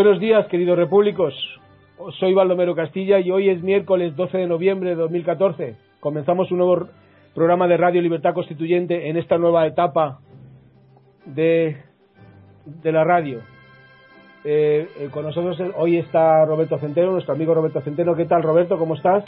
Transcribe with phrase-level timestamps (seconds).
[0.00, 1.34] Buenos días, queridos repúblicos.
[2.20, 5.74] Soy Baldomero Castilla y hoy es miércoles 12 de noviembre de 2014.
[5.98, 6.86] Comenzamos un nuevo
[7.34, 10.20] programa de Radio Libertad Constituyente en esta nueva etapa
[11.24, 11.78] de,
[12.64, 13.40] de la radio.
[14.44, 18.14] Eh, eh, con nosotros hoy está Roberto Centeno, nuestro amigo Roberto Centeno.
[18.14, 18.78] ¿Qué tal, Roberto?
[18.78, 19.24] ¿Cómo estás?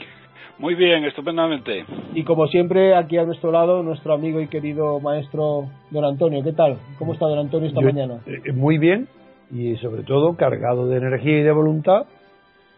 [0.61, 1.85] Muy bien, estupendamente.
[2.15, 6.45] Y como siempre, aquí a nuestro lado, nuestro amigo y querido maestro Don Antonio.
[6.45, 6.77] ¿Qué tal?
[6.97, 8.21] ¿Cómo está Don Antonio esta Yo, mañana?
[8.25, 9.09] eh, muy bien
[9.51, 12.07] y sobre todo cargado de energía y de voluntad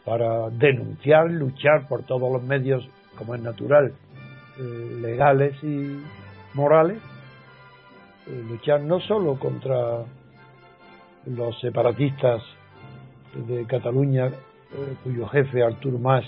[0.05, 3.93] para denunciar, luchar por todos los medios, como es natural,
[4.59, 6.03] eh, legales y
[6.55, 6.99] morales,
[8.27, 10.05] eh, luchar no solo contra
[11.27, 12.43] los separatistas
[13.47, 16.25] de Cataluña, eh, cuyo jefe Artur Mas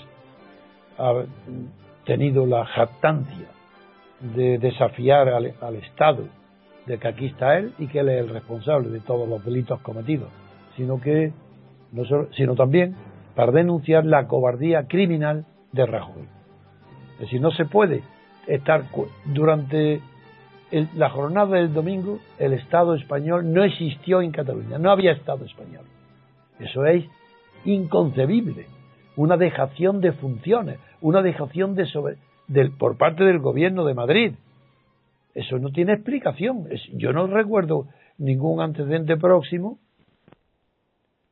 [0.97, 1.23] ha
[2.05, 3.47] tenido la jactancia
[4.21, 6.23] de desafiar al, al Estado
[6.85, 9.79] de que aquí está él y que él es el responsable de todos los delitos
[9.81, 10.29] cometidos,
[10.75, 11.31] sino que
[12.35, 12.95] sino también
[13.35, 16.23] para denunciar la cobardía criminal de Rajoy.
[17.15, 18.03] Es decir, no se puede
[18.47, 18.83] estar
[19.25, 20.01] durante
[20.95, 25.85] la jornada del domingo el Estado español no existió en Cataluña, no había Estado español.
[26.59, 27.05] Eso es
[27.63, 28.67] inconcebible,
[29.15, 32.17] una dejación de funciones, una dejación de sobre-
[32.77, 34.33] por parte del gobierno de Madrid.
[35.35, 36.69] Eso no tiene explicación.
[36.93, 37.87] Yo no recuerdo
[38.17, 39.77] ningún antecedente próximo,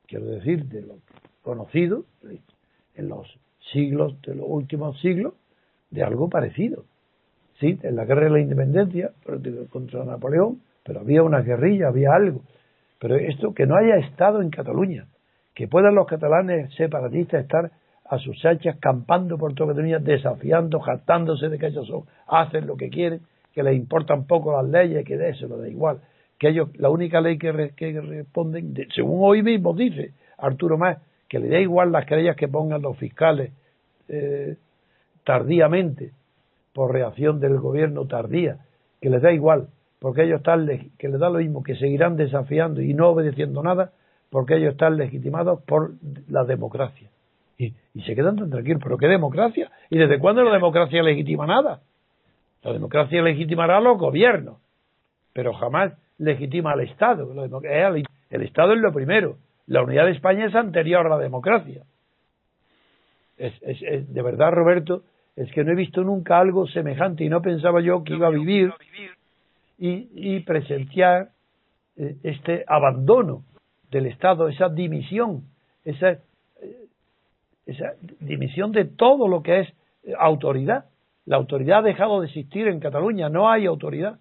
[0.05, 0.95] quiero decir, de lo
[1.41, 2.03] conocido
[2.95, 3.27] en los
[3.71, 5.33] siglos, de los últimos siglos,
[5.89, 6.83] de algo parecido.
[7.59, 9.11] Sí, en la guerra de la independencia
[9.69, 12.41] contra Napoleón, pero había una guerrilla, había algo.
[12.99, 15.07] Pero esto, que no haya Estado en Cataluña,
[15.53, 17.71] que puedan los catalanes separatistas estar
[18.05, 21.89] a sus hachas campando por toda Cataluña, desafiando, jactándose de que ellos
[22.27, 23.21] hacen lo que quieren,
[23.53, 25.99] que les importan poco las leyes, que de eso no da igual.
[26.39, 30.77] Que ellos, la única ley que, re- que responden, de- según hoy mismo dice Arturo
[30.77, 30.97] Más,
[31.29, 33.51] que le da igual las querellas que pongan los fiscales
[34.09, 34.55] eh,
[35.23, 36.11] tardíamente,
[36.73, 38.57] por reacción del gobierno tardía,
[38.99, 39.67] que les da igual,
[39.99, 43.91] porque ellos están, que les da lo mismo, que seguirán desafiando y no obedeciendo nada,
[44.29, 45.91] porque ellos están legitimados por
[46.27, 47.09] la democracia.
[47.57, 49.71] Y, y se quedan tan tranquilos, pero ¿qué democracia?
[49.91, 51.81] ¿Y desde cuándo la democracia legitima nada?
[52.63, 54.57] La democracia legitimará a los gobiernos,
[55.34, 57.30] pero jamás legitima al Estado.
[57.31, 59.38] Al- El Estado es lo primero.
[59.68, 61.83] La unidad de España es anterior a la democracia.
[63.38, 65.04] Es, es- de verdad, Roberto,
[65.36, 68.31] es que no he visto nunca algo semejante y no pensaba yo que iba a
[68.31, 68.71] vivir
[69.80, 71.30] y, y presenciar
[71.98, 73.44] eh, este abandono
[73.92, 75.44] del Estado, esa dimisión,
[75.86, 76.19] esa, eh,
[77.66, 79.69] esa dimisión de todo lo que es
[80.04, 80.86] eh, autoridad.
[81.25, 84.19] La autoridad ha dejado de existir en Cataluña, no hay autoridad,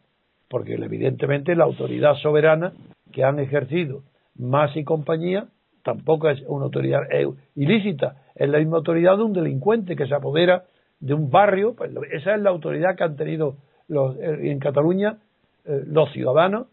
[0.48, 2.72] porque evidentemente la autoridad soberana
[3.10, 4.02] que han ejercido
[4.36, 5.46] más y compañía
[5.82, 7.26] tampoco es una autoridad eh,
[7.56, 10.64] ilícita, es la misma autoridad de un delincuente que se apodera
[11.00, 13.56] de un barrio, pues esa es la autoridad que han tenido
[13.88, 15.18] los, eh, en Cataluña
[15.64, 16.68] eh, los ciudadanos,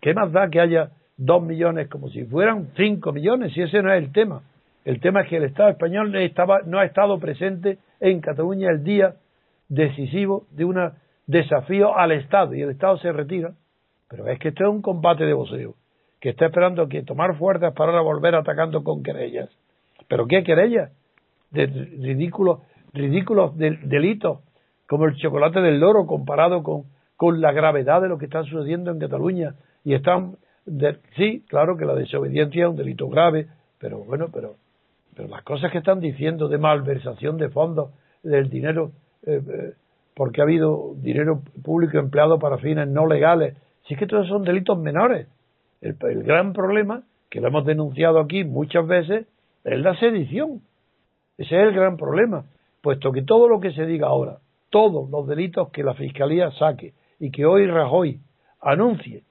[0.00, 3.52] ¿qué más da que haya dos millones como si fueran cinco millones?
[3.52, 4.42] Si ese no es el tema.
[4.84, 8.84] El tema es que el Estado español estaba, no ha estado presente en Cataluña el
[8.84, 9.16] día
[9.68, 10.92] decisivo de un
[11.26, 13.54] desafío al Estado y el Estado se retira.
[14.08, 15.74] Pero es que esto es un combate de voceo,
[16.20, 19.50] que está esperando que tomar fuerzas para volver atacando con querellas.
[20.08, 20.92] ¿Pero qué querellas?
[21.50, 22.60] De ridículos,
[22.92, 24.40] ridículos delitos,
[24.86, 26.84] como el chocolate del loro comparado con,
[27.16, 29.54] con la gravedad de lo que está sucediendo en Cataluña.
[29.84, 30.36] Y están,
[31.16, 34.56] sí, claro que la desobediencia es un delito grave, pero bueno, pero
[35.14, 37.90] pero las cosas que están diciendo de malversación de fondos,
[38.22, 38.92] del dinero,
[39.26, 39.72] eh, eh,
[40.14, 43.56] porque ha habido dinero público empleado para fines no legales,
[43.86, 45.26] si es que todos son delitos menores.
[45.80, 49.26] El, gran problema, que lo hemos denunciado aquí muchas veces,
[49.64, 50.62] es la sedición.
[51.36, 52.44] Ese es el gran problema,
[52.80, 54.38] puesto que todo lo que se diga ahora,
[54.70, 58.20] todos los delitos que la Fiscalía saque y que hoy Rajoy
[58.60, 59.24] anuncie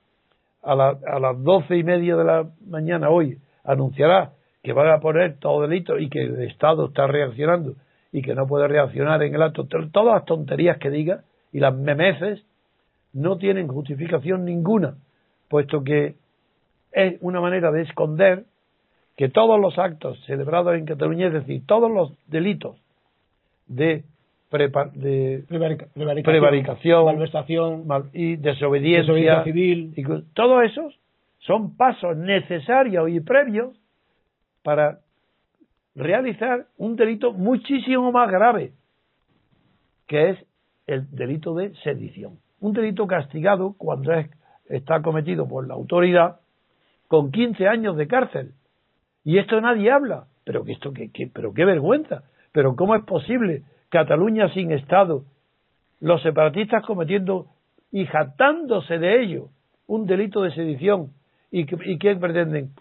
[0.61, 5.39] a, a las doce y media de la mañana hoy, anunciará que van a poner
[5.39, 7.75] todo delito y que el Estado está reaccionando
[8.13, 11.75] y que no puede reaccionar en el acto, todas las tonterías que diga y las
[11.75, 12.45] memeces
[13.11, 14.95] no tienen justificación ninguna,
[15.49, 16.15] puesto que
[16.91, 18.45] es una manera de esconder
[19.17, 22.77] que todos los actos celebrados en Cataluña, es decir, todos los delitos
[23.67, 24.03] de,
[24.93, 25.43] de
[26.23, 30.99] prevaricación, malversación y desobediencia, civil, y, todos esos
[31.39, 33.75] son pasos necesarios y previos
[34.61, 34.99] para
[35.95, 38.73] realizar un delito muchísimo más grave,
[40.07, 40.45] que es
[40.87, 42.39] el delito de sedición.
[42.59, 44.11] Un delito castigado cuando
[44.69, 46.39] está cometido por la autoridad
[47.07, 48.53] con 15 años de cárcel.
[49.23, 50.27] Y esto nadie habla.
[50.45, 52.23] Pero esto qué, pero qué vergüenza.
[52.51, 55.23] Pero cómo es posible Cataluña sin Estado,
[55.99, 57.47] los separatistas cometiendo
[57.91, 59.49] y jactándose de ello
[59.87, 61.11] un delito de sedición
[61.51, 62.71] y que, y que pretenden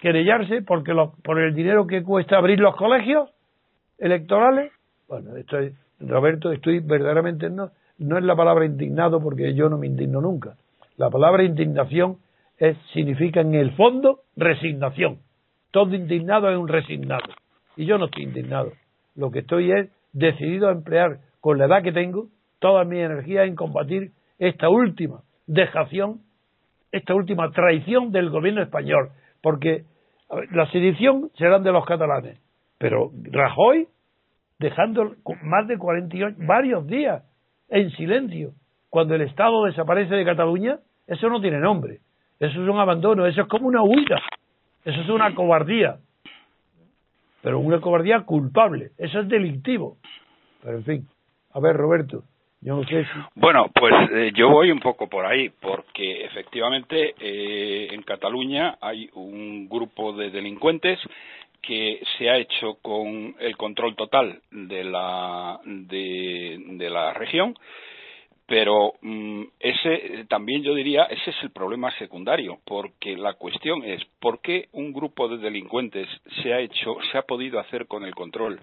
[0.00, 0.92] querellarse porque
[1.22, 3.30] por el dinero que cuesta abrir los colegios
[3.98, 4.72] electorales.
[5.08, 9.86] Bueno, estoy, Roberto, estoy verdaderamente no, no es la palabra indignado porque yo no me
[9.86, 10.56] indigno nunca.
[10.96, 12.18] La palabra indignación
[12.58, 15.18] es, significa en el fondo resignación.
[15.70, 17.28] Todo indignado es un resignado.
[17.76, 18.72] Y yo no estoy indignado.
[19.14, 22.28] Lo que estoy es decidido a emplear con la edad que tengo
[22.58, 26.20] toda mi energía en combatir esta última dejación,
[26.92, 29.10] esta última traición del gobierno español,
[29.42, 29.84] porque
[30.52, 32.38] la sedición serán de los catalanes,
[32.78, 33.88] pero Rajoy
[34.58, 37.24] dejando más de 48, varios días
[37.68, 38.52] en silencio,
[38.90, 42.00] cuando el Estado desaparece de Cataluña, eso no tiene nombre,
[42.38, 44.20] eso es un abandono, eso es como una huida,
[44.84, 45.98] eso es una cobardía,
[47.42, 49.96] pero una cobardía culpable, eso es delictivo.
[50.62, 51.08] Pero en fin,
[51.52, 52.24] a ver Roberto,
[53.36, 59.08] bueno, pues eh, yo voy un poco por ahí, porque efectivamente eh, en Cataluña hay
[59.14, 60.98] un grupo de delincuentes
[61.62, 67.54] que se ha hecho con el control total de la, de, la región,
[68.46, 74.04] pero mm, ese también yo diría ese es el problema secundario, porque la cuestión es
[74.20, 76.08] por qué un grupo de delincuentes
[76.42, 78.60] se ha hecho, se ha podido hacer con el control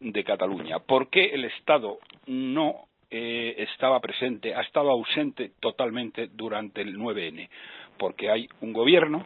[0.00, 2.86] de Cataluña, por qué el Estado no
[3.16, 7.48] eh, estaba presente, ha estado ausente totalmente durante el 9N,
[7.96, 9.24] porque hay un gobierno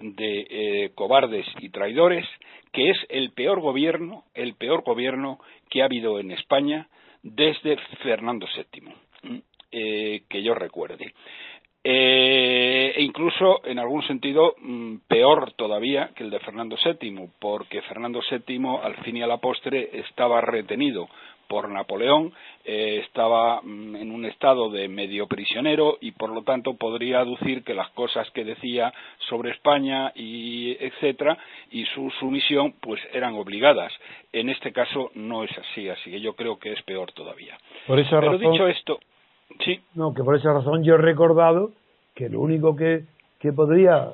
[0.00, 2.26] de eh, cobardes y traidores
[2.72, 5.38] que es el peor gobierno, el peor gobierno
[5.70, 6.88] que ha habido en España
[7.22, 9.40] desde Fernando VII,
[9.70, 11.14] eh, que yo recuerde.
[11.84, 18.20] e incluso, en algún sentido, mm, peor todavía que el de Fernando VII, porque Fernando
[18.28, 21.08] VII, al fin y a la postre, estaba retenido
[21.48, 22.32] por Napoleón,
[22.64, 27.64] eh, estaba mm, en un estado de medio prisionero y por lo tanto podría aducir
[27.64, 28.92] que las cosas que decía
[29.28, 31.36] sobre España y etcétera
[31.70, 33.92] y su sumisión pues eran obligadas.
[34.32, 37.56] En este caso no es así, así que yo creo que es peor todavía.
[37.86, 39.00] Por esa Pero razón, dicho esto,
[39.64, 39.80] sí.
[39.94, 41.72] No, que por esa razón yo he recordado
[42.14, 43.04] que lo único que,
[43.40, 44.12] que podría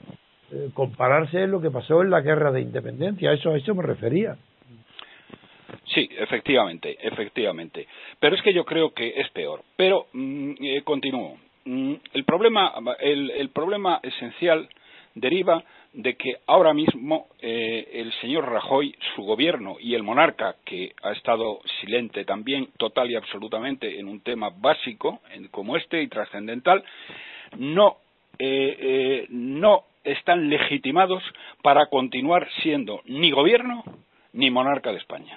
[0.52, 3.82] eh, compararse es lo que pasó en la guerra de independencia, eso a eso me
[3.82, 4.36] refería.
[5.86, 7.86] Sí, efectivamente, efectivamente.
[8.18, 9.62] Pero es que yo creo que es peor.
[9.76, 11.36] Pero mm, eh, continúo.
[11.64, 14.68] Mm, el problema, el, problema esencial
[15.14, 15.62] deriva
[15.92, 21.12] de que ahora mismo eh, el señor Rajoy, su gobierno y el monarca, que ha
[21.12, 25.20] estado silente también, total y absolutamente, en un tema básico
[25.52, 26.82] como este y trascendental,
[27.58, 27.98] no,
[28.38, 31.22] eh, no están legitimados
[31.62, 33.84] para continuar siendo ni gobierno
[34.34, 35.36] ni monarca de España.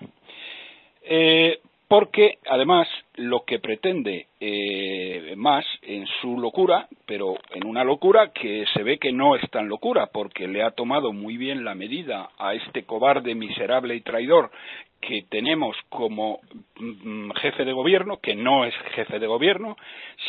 [1.03, 2.85] Eh, porque, además,
[3.15, 8.97] lo que pretende eh, más en su locura, pero en una locura que se ve
[8.97, 12.83] que no es tan locura, porque le ha tomado muy bien la medida a este
[12.83, 14.51] cobarde, miserable y traidor
[14.99, 16.41] que tenemos como
[16.77, 19.77] mm, jefe de gobierno, que no es jefe de gobierno,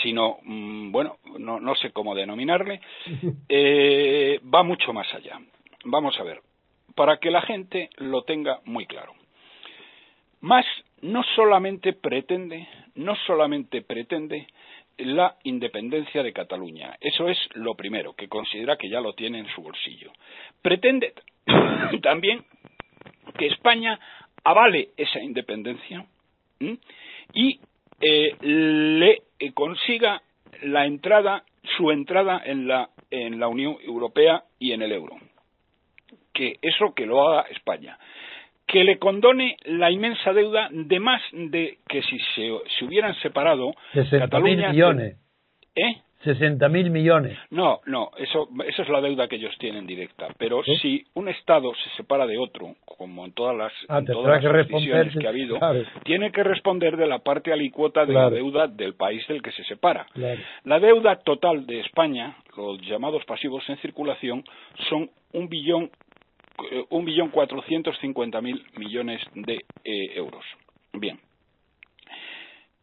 [0.02, 2.80] sino, mm, bueno, no, no, sé cómo denominarle,
[3.48, 5.40] eh, va mucho más allá.
[5.84, 6.40] Vamos a ver,
[6.98, 9.12] para que la gente lo tenga muy claro.
[10.40, 10.66] Más
[11.00, 14.48] no solamente pretende, no solamente pretende
[14.96, 16.96] la independencia de Cataluña.
[17.00, 20.10] Eso es lo primero, que considera que ya lo tiene en su bolsillo.
[20.60, 21.14] Pretende
[22.02, 22.44] también
[23.38, 24.00] que España
[24.42, 26.04] avale esa independencia
[27.32, 27.60] y
[28.00, 30.20] eh, le eh, consiga
[30.62, 31.44] la entrada,
[31.76, 35.27] su entrada en la, en la Unión Europea y en el euro.
[36.38, 37.98] Que eso que lo haga España
[38.68, 43.72] que le condone la inmensa deuda de más de que si se, se hubieran separado
[43.94, 45.16] 60 millones.
[45.74, 46.02] ¿Eh?
[46.24, 47.38] 60 mil millones.
[47.50, 50.26] No, no, eso, eso es la deuda que ellos tienen directa.
[50.36, 55.18] Pero si un Estado se separa de otro, como en todas las, ah, todas que,
[55.18, 55.58] que ha habido,
[56.04, 59.62] tiene que responder de la parte alicuota de la deuda del país del que se
[59.64, 60.06] separa.
[60.64, 64.44] La deuda total de España, los llamados pasivos en circulación,
[64.90, 65.90] son un billón
[66.70, 70.44] eh, un billón cuatrocientos cincuenta mil millones de eh, euros.
[70.92, 71.18] Bien.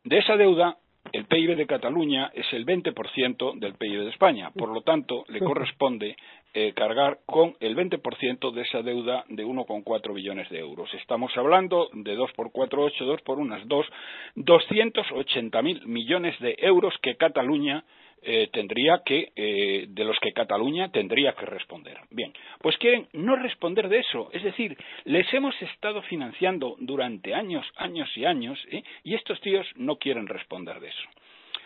[0.03, 0.77] De esa deuda,
[1.11, 4.51] el PIB de Cataluña es el 20% del PIB de España.
[4.51, 6.15] Por lo tanto, le corresponde
[6.53, 10.93] eh, cargar con el 20% de esa deuda de 1,4 billones de euros.
[10.93, 13.85] Estamos hablando de 2 por 4, 8, 2 por unas 2,
[14.35, 17.83] 280 mil millones de euros que Cataluña
[18.27, 21.99] eh, tendría que, eh, de los que Cataluña tendría que responder.
[22.09, 27.65] Bien, pues quieren no responder de eso, es decir, les hemos estado financiando durante años,
[27.75, 28.83] años y años, ¿eh?
[29.03, 31.07] y estos tíos no quieren responder de eso.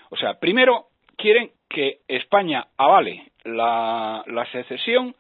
[0.10, 5.16] O sea, primero quieren que España avale la, secesión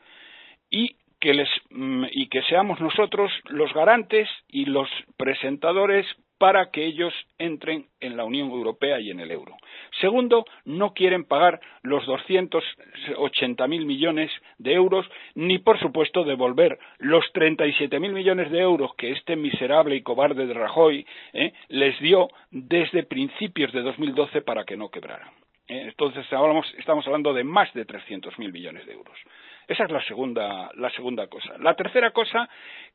[0.69, 6.05] y que, les, mm, y que seamos nosotros los garantes y los presentadores
[6.39, 9.55] para que ellos entren en la Unión Europea y en el euro.
[10.00, 15.05] Segundo, no quieren pagar los 280.000 millones de euros,
[15.36, 20.53] ni por supuesto devolver los 37.000 millones de euros que este miserable y cobarde de
[20.53, 25.29] Rajoy eh, les dio desde principios de 2012 para que no quebraran.
[25.67, 26.25] Eh, entonces
[26.77, 29.17] estamos hablando de más de 300.000 millones de euros.
[29.69, 31.55] Esa es la segunda, la segunda cosa.
[31.59, 32.49] La tercera cosa,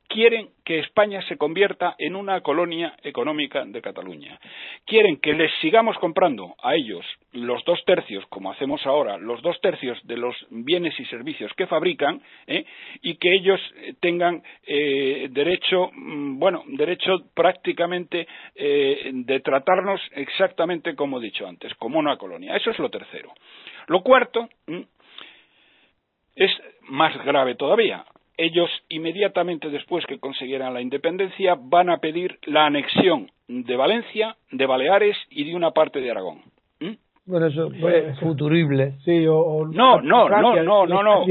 [0.09, 4.37] quieren que España se convierta en una colonia económica de Cataluña.
[4.85, 9.57] Quieren que les sigamos comprando a ellos los dos tercios, como hacemos ahora, los dos
[9.61, 12.65] tercios de los bienes y servicios que fabrican, ¿eh?
[13.01, 13.61] y que ellos
[14.01, 21.73] tengan eh, derecho, mm, bueno, derecho prácticamente eh, de tratarnos exactamente como he dicho antes,
[21.75, 22.57] como una colonia.
[22.57, 23.31] Eso es lo tercero.
[23.87, 24.49] Lo cuarto,
[26.35, 26.51] es
[26.89, 28.05] más grave todavía.
[28.37, 34.65] Ellos, inmediatamente después que consiguieran la independencia, van a pedir la anexión de Valencia, de
[34.65, 36.41] Baleares y de una parte de Aragón.
[36.79, 36.95] ¿Mm?
[37.25, 38.93] Bueno, eso fue futurible.
[39.05, 41.25] Sí, o, no, no, no, no, no, no.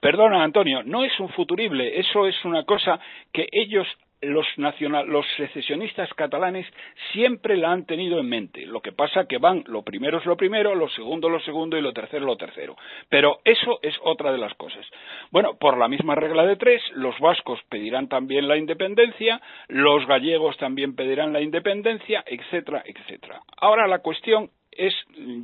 [0.00, 3.00] Perdona, Antonio, no es un futurible, eso es una cosa
[3.32, 3.86] que ellos
[4.22, 6.66] los, los secesionistas catalanes
[7.12, 8.64] siempre la han tenido en mente.
[8.66, 11.82] Lo que pasa que van, lo primero es lo primero, lo segundo lo segundo y
[11.82, 12.76] lo tercero lo tercero.
[13.08, 14.86] Pero eso es otra de las cosas.
[15.30, 20.56] Bueno, por la misma regla de tres, los vascos pedirán también la independencia, los gallegos
[20.56, 23.40] también pedirán la independencia, etcétera, etcétera.
[23.58, 24.94] Ahora la cuestión es,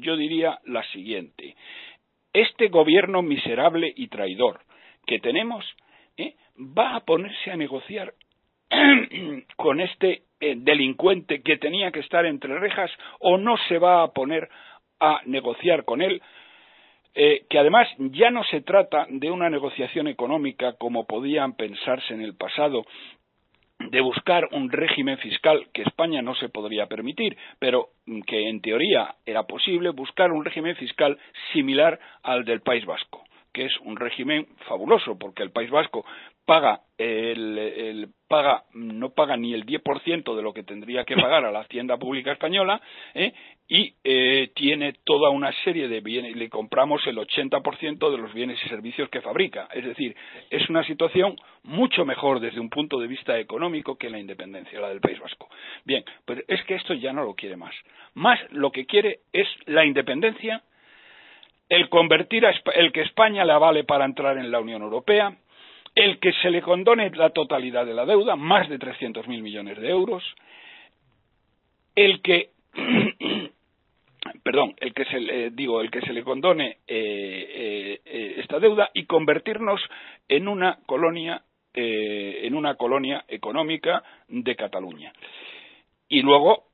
[0.00, 1.56] yo diría, la siguiente.
[2.32, 4.60] Este gobierno miserable y traidor
[5.06, 5.64] que tenemos,
[6.16, 6.34] ¿eh?
[6.56, 8.14] va a ponerse a negociar
[9.56, 14.08] con este eh, delincuente que tenía que estar entre rejas o no se va a
[14.08, 14.48] poner
[15.00, 16.22] a negociar con él,
[17.14, 22.22] eh, que además ya no se trata de una negociación económica como podían pensarse en
[22.22, 22.84] el pasado,
[23.90, 27.88] de buscar un régimen fiscal que España no se podría permitir, pero
[28.26, 31.18] que en teoría era posible buscar un régimen fiscal
[31.52, 36.04] similar al del País Vasco que es un régimen fabuloso porque el País Vasco
[36.44, 41.50] paga el, paga no paga ni el 10% de lo que tendría que pagar a
[41.50, 42.80] la hacienda pública española
[43.14, 43.32] ¿eh?
[43.68, 48.58] y eh, tiene toda una serie de bienes le compramos el 80% de los bienes
[48.64, 49.68] y servicios que fabrica.
[49.72, 50.16] Es decir
[50.50, 54.88] es una situación mucho mejor desde un punto de vista económico que la independencia la
[54.88, 55.48] del País Vasco.
[55.84, 57.74] Bien pues es que esto ya no lo quiere más.
[58.14, 60.62] Más lo que quiere es la independencia
[61.68, 65.34] el convertir a, el que España le avale para entrar en la Unión Europea,
[65.94, 69.90] el que se le condone la totalidad de la deuda, más de 300.000 millones de
[69.90, 70.22] euros,
[71.94, 72.50] el que
[74.42, 78.90] perdón, el que se le, digo, el que se le condone eh, eh, esta deuda
[78.94, 79.80] y convertirnos
[80.28, 81.42] en una colonia
[81.74, 85.10] en una colonia económica de Cataluña.
[86.06, 86.64] Y luego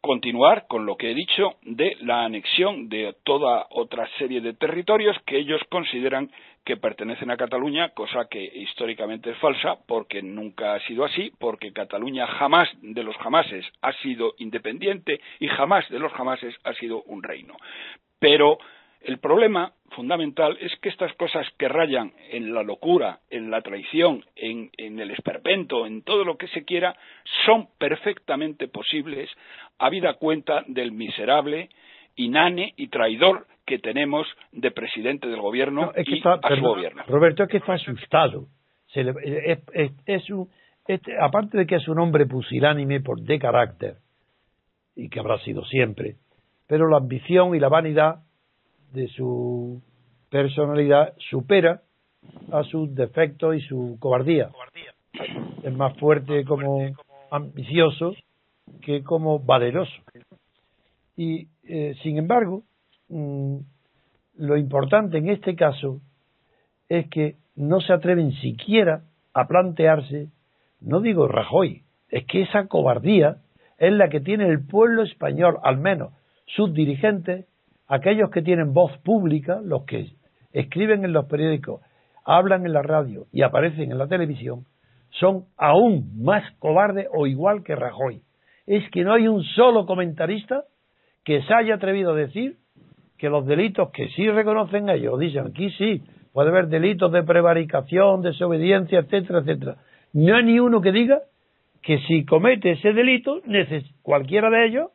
[0.00, 5.16] continuar con lo que he dicho de la anexión de toda otra serie de territorios
[5.26, 6.30] que ellos consideran
[6.64, 11.72] que pertenecen a Cataluña, cosa que históricamente es falsa, porque nunca ha sido así, porque
[11.72, 17.02] Cataluña jamás de los jamases ha sido independiente y jamás de los jamases ha sido
[17.02, 17.56] un reino.
[18.18, 18.58] Pero
[19.00, 24.24] el problema fundamental es que estas cosas que rayan en la locura, en la traición,
[24.36, 26.94] en, el esperpento, en todo lo que se quiera,
[27.46, 29.30] son perfectamente posibles,
[29.78, 31.70] habida cuenta del miserable,
[32.16, 37.04] inane y traidor que tenemos de presidente del gobierno y a su gobierno.
[37.06, 38.46] Roberto, es que está asustado.
[41.20, 43.96] aparte de que es un hombre pusilánime por de carácter,
[44.96, 46.16] y que habrá sido siempre,
[46.66, 48.22] pero la ambición y la vanidad
[48.92, 49.82] de su
[50.30, 51.82] personalidad supera
[52.52, 54.50] a sus defectos y su cobardía.
[55.62, 56.90] Es más fuerte como
[57.30, 58.14] ambicioso
[58.82, 59.92] que como valeroso.
[61.22, 62.62] Y, eh, sin embargo,
[63.10, 63.58] mm,
[64.38, 66.00] lo importante en este caso
[66.88, 69.02] es que no se atreven siquiera
[69.34, 70.28] a plantearse,
[70.80, 73.36] no digo Rajoy, es que esa cobardía
[73.76, 76.14] es la que tiene el pueblo español, al menos
[76.46, 77.44] sus dirigentes,
[77.86, 80.12] aquellos que tienen voz pública, los que
[80.54, 81.82] escriben en los periódicos,
[82.24, 84.64] hablan en la radio y aparecen en la televisión,
[85.10, 88.22] son aún más cobardes o igual que Rajoy.
[88.66, 90.64] Es que no hay un solo comentarista
[91.24, 92.56] que se haya atrevido a decir
[93.18, 98.22] que los delitos que sí reconocen ellos, dicen aquí sí, puede haber delitos de prevaricación,
[98.22, 99.76] desobediencia, etcétera, etcétera.
[100.12, 101.20] No hay ni uno que diga
[101.82, 103.40] que si comete ese delito,
[104.02, 104.90] cualquiera de ellos,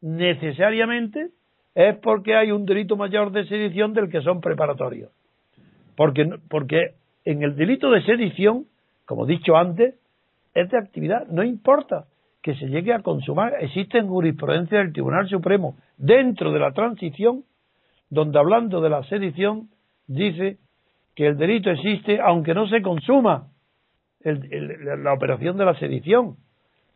[0.00, 1.28] necesariamente
[1.74, 5.12] es porque hay un delito mayor de sedición del que son preparatorios.
[5.96, 6.94] Porque, porque
[7.24, 8.66] en el delito de sedición,
[9.04, 9.94] como he dicho antes,
[10.54, 12.06] es de actividad, no importa
[12.42, 13.54] que se llegue a consumar.
[13.60, 17.44] Existen jurisprudencia del Tribunal Supremo dentro de la transición,
[18.10, 19.68] donde hablando de la sedición,
[20.06, 20.58] dice
[21.14, 23.48] que el delito existe aunque no se consuma
[24.20, 26.36] la operación de la sedición.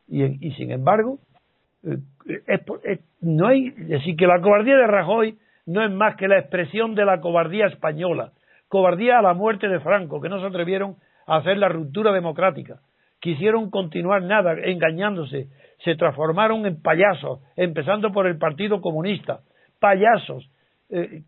[0.08, 1.18] y sin embargo,
[3.20, 7.04] no hay, decir, que la cobardía de Rajoy no es más que la expresión de
[7.04, 8.32] la cobardía española,
[8.68, 12.80] cobardía a la muerte de Franco, que no se atrevieron a hacer la ruptura democrática,
[13.22, 15.48] quisieron continuar nada, engañándose,
[15.82, 19.40] se transformaron en payasos, empezando por el Partido Comunista,
[19.80, 20.46] payasos,
[20.90, 21.22] eh,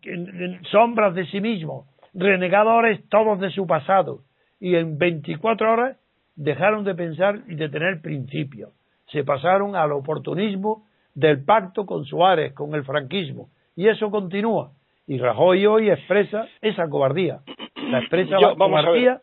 [0.69, 4.19] sombras de sí mismos, renegadores todos de su pasado,
[4.59, 5.97] y en 24 horas
[6.35, 8.69] dejaron de pensar y de tener principios
[9.11, 13.49] se pasaron al oportunismo del pacto con Suárez, con el franquismo.
[13.75, 14.71] Y eso continúa.
[15.07, 17.39] Y Rajoy hoy expresa esa cobardía.
[17.75, 19.21] La expresa la cobardía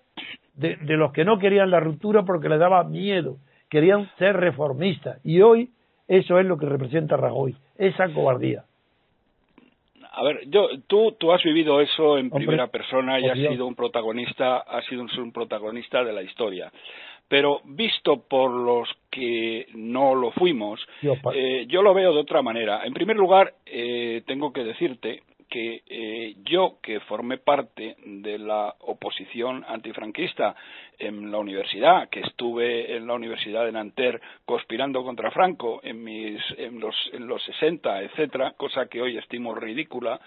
[0.63, 3.37] de, de, los que no querían la ruptura porque les daba miedo.
[3.69, 5.19] Querían ser reformistas.
[5.25, 5.71] Y hoy
[6.09, 8.65] eso es lo que representa Rajoy, esa cobardía.
[10.15, 13.75] A ver, yo, tú, tú has vivido eso en primera persona y has sido un
[13.75, 16.71] protagonista, has sido un protagonista de la historia
[17.33, 20.87] pero visto por los que no lo fuimos,
[21.35, 22.83] eh, yo lo veo de otra manera.
[22.85, 25.23] En primer lugar, eh, tengo que decirte
[25.53, 30.57] que eh, yo, que formé parte de la oposición antifranquista
[30.99, 36.41] en la universidad, que estuve en la Universidad de Nanterre conspirando contra Franco en, mis,
[36.57, 40.19] en, los, en los 60, etcétera, cosa que hoy estimo ridícula,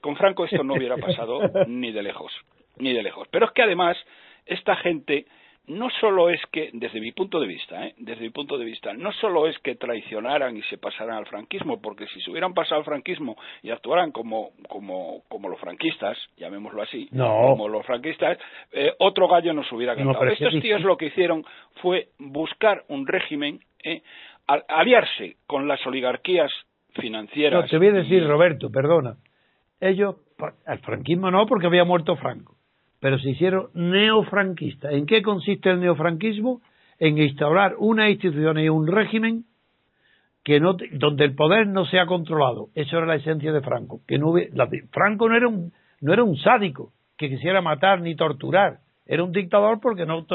[0.00, 2.32] con Franco esto no hubiera pasado ni de lejos,
[2.78, 3.28] ni de lejos.
[3.30, 3.98] Pero es que además,
[4.46, 5.26] esta gente
[5.68, 7.94] no solo es que, desde mi punto de vista, ¿eh?
[7.98, 11.80] desde mi punto de vista, no solo es que traicionaran y se pasaran al franquismo,
[11.80, 16.82] porque si se hubieran pasado al franquismo y actuaran como, como, como los franquistas, llamémoslo
[16.82, 18.38] así, como los franquistas,
[18.72, 20.26] eh, otro gallo nos hubiera cantado.
[20.26, 21.44] Estos tíos lo que hicieron
[21.82, 24.02] fue buscar un régimen, ¿eh?
[24.46, 26.50] aliarse con las oligarquías
[26.94, 27.64] financieras.
[27.64, 29.16] No, te voy a decir, Roberto, perdona.
[29.80, 30.16] Ellos,
[30.66, 32.57] al franquismo no, porque había muerto Franco
[33.00, 34.92] pero se hicieron neofranquistas.
[34.92, 36.60] ¿En qué consiste el neofranquismo?
[36.98, 39.44] En instaurar una institución y un régimen
[40.42, 42.68] que no, donde el poder no sea controlado.
[42.74, 44.00] Eso era la esencia de Franco.
[44.06, 44.34] Que no,
[44.90, 48.78] Franco no era, un, no era un sádico que quisiera matar ni torturar.
[49.06, 50.26] Era un dictador porque no,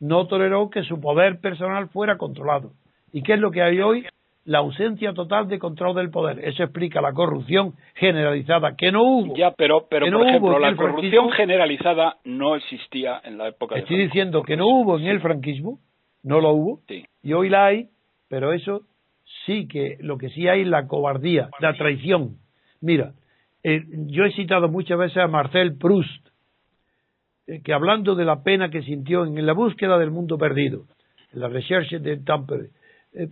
[0.00, 2.72] no toleró que su poder personal fuera controlado.
[3.12, 4.06] ¿Y qué es lo que hay hoy?
[4.46, 6.38] La ausencia total de control del poder.
[6.44, 9.36] Eso explica la corrupción generalizada, que no hubo.
[9.36, 14.42] Ya, pero, pero por ejemplo, la corrupción generalizada no existía en la época Estoy diciendo
[14.42, 15.80] que no hubo en el franquismo,
[16.22, 16.80] no lo hubo,
[17.22, 17.88] y hoy la hay,
[18.28, 18.82] pero eso
[19.44, 22.36] sí que lo que sí hay es la cobardía, la traición.
[22.80, 23.14] Mira,
[23.64, 26.28] eh, yo he citado muchas veces a Marcel Proust,
[27.48, 30.84] eh, que hablando de la pena que sintió en la búsqueda del mundo perdido,
[31.32, 32.70] en la recherche de Tampere,
[33.16, 33.28] eh,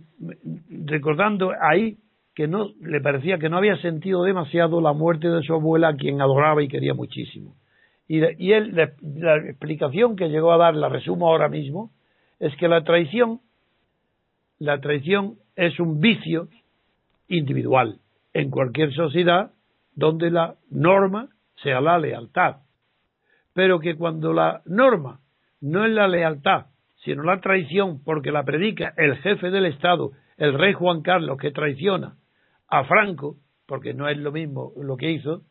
[0.85, 1.97] recordando ahí
[2.33, 5.95] que no le parecía que no había sentido demasiado la muerte de su abuela, a
[5.95, 7.55] quien adoraba y quería muchísimo.
[8.07, 11.91] Y, y él, la, la, explicación que llegó a dar, la resumo ahora mismo,
[12.39, 13.39] es que la traición,
[14.59, 16.49] la traición es un vicio
[17.27, 17.99] individual
[18.33, 19.51] en cualquier sociedad
[19.95, 21.29] donde la norma
[21.63, 22.57] sea la lealtad.
[23.53, 25.21] Pero que cuando la norma
[25.61, 26.65] no es la lealtad,
[27.05, 31.51] sino la traición, porque la predica el jefe del Estado, el rey Juan Carlos, que
[31.51, 32.15] traiciona
[32.67, 33.37] a Franco,
[33.67, 35.43] porque no es lo mismo lo que hizo,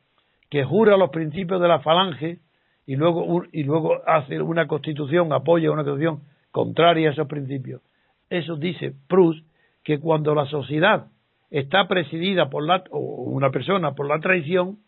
[0.51, 2.40] que jura los principios de la falange
[2.87, 7.83] y luego, y luego hace una constitución, apoya una constitución contraria a esos principios.
[8.29, 9.47] Eso dice Proust,
[9.83, 11.07] que cuando la sociedad
[11.51, 14.79] está presidida por la, o una persona por la traición,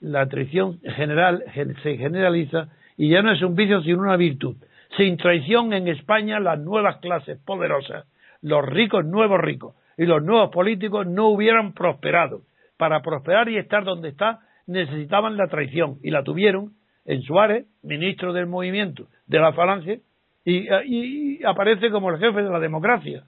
[0.00, 1.44] la, traición general
[1.82, 4.56] se generaliza y ya no es un vicio sino una virtud.
[4.96, 8.06] Sin traición en España las nuevas clases poderosas,
[8.40, 12.42] los ricos nuevos ricos y los nuevos políticos no hubieran prosperado.
[12.76, 16.72] Para prosperar y estar donde está necesitaban la traición y la tuvieron
[17.04, 20.00] en Suárez, ministro del movimiento de la Falange,
[20.44, 23.24] y aparece como el jefe de la democracia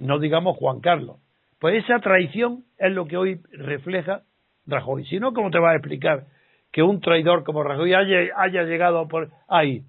[0.00, 1.18] no digamos Juan Carlos.
[1.60, 4.22] Pues esa traición es lo que hoy refleja
[4.66, 5.04] Rajoy.
[5.04, 6.24] Si no, ¿cómo te va a explicar
[6.72, 9.82] que un traidor como Rajoy haya, llegado por ahí?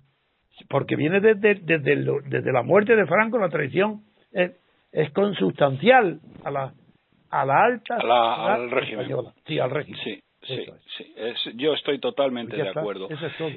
[0.70, 4.52] Porque viene desde, desde, la muerte de Franco, la traición es,
[5.14, 6.74] consustancial a la,
[7.30, 7.96] a la alta.
[8.54, 9.08] al régimen.
[9.46, 10.00] Sí, al régimen.
[10.04, 10.20] Sí.
[10.44, 10.66] Sí,
[10.98, 11.14] sí.
[11.56, 13.08] yo estoy totalmente de acuerdo.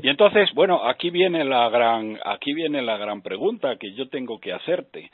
[0.02, 4.38] y entonces, bueno, aquí viene la gran, aquí viene la gran pregunta que yo tengo
[4.38, 5.10] que hacerte.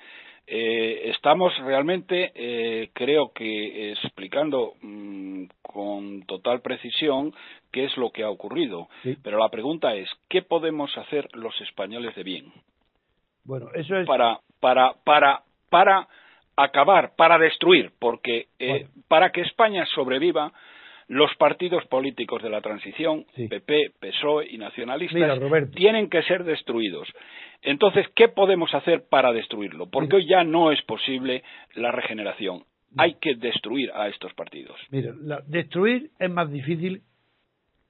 [0.52, 7.32] Eh, estamos realmente, eh, creo que explicando mm, con total precisión
[7.70, 8.88] qué es lo que ha ocurrido.
[9.22, 12.52] Pero la pregunta es, ¿qué podemos hacer los españoles de bien?
[13.44, 16.08] Bueno, eso es para para para para
[16.56, 20.52] acabar, para destruir, porque eh, para que España sobreviva
[21.08, 25.40] los partidos políticos de la transición, PP, PSOE y nacionalistas,
[25.72, 27.08] tienen que ser destruidos.
[27.62, 29.90] Entonces, ¿qué podemos hacer para destruirlo?
[29.90, 31.42] Porque hoy ya no es posible
[31.74, 32.62] la regeneración.
[32.96, 34.78] Hay que destruir a estos partidos.
[34.90, 35.12] Mira,
[35.48, 37.02] destruir es más difícil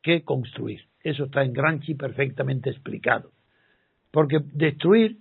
[0.03, 0.83] que construir.
[1.03, 3.31] Eso está en Granchi perfectamente explicado.
[4.11, 5.19] Porque destruir,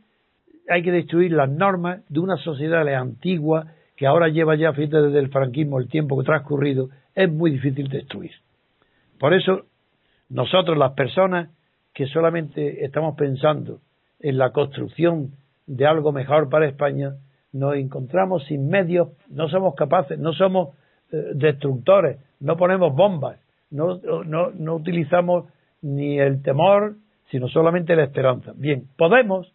[0.67, 5.19] hay que destruir las normas de una sociedad antigua que ahora lleva ya, fíjate, desde
[5.19, 8.31] el franquismo, el tiempo que transcurrido, es muy difícil destruir.
[9.19, 9.65] Por eso,
[10.29, 11.49] nosotros, las personas
[11.93, 13.81] que solamente estamos pensando
[14.19, 15.31] en la construcción
[15.67, 17.15] de algo mejor para España,
[17.51, 20.69] nos encontramos sin medios, no somos capaces, no somos
[21.11, 23.37] eh, destructores, no ponemos bombas,
[23.71, 25.45] no, no, no utilizamos
[25.81, 26.95] ni el temor,
[27.31, 28.53] sino solamente la esperanza.
[28.55, 29.53] Bien, Podemos,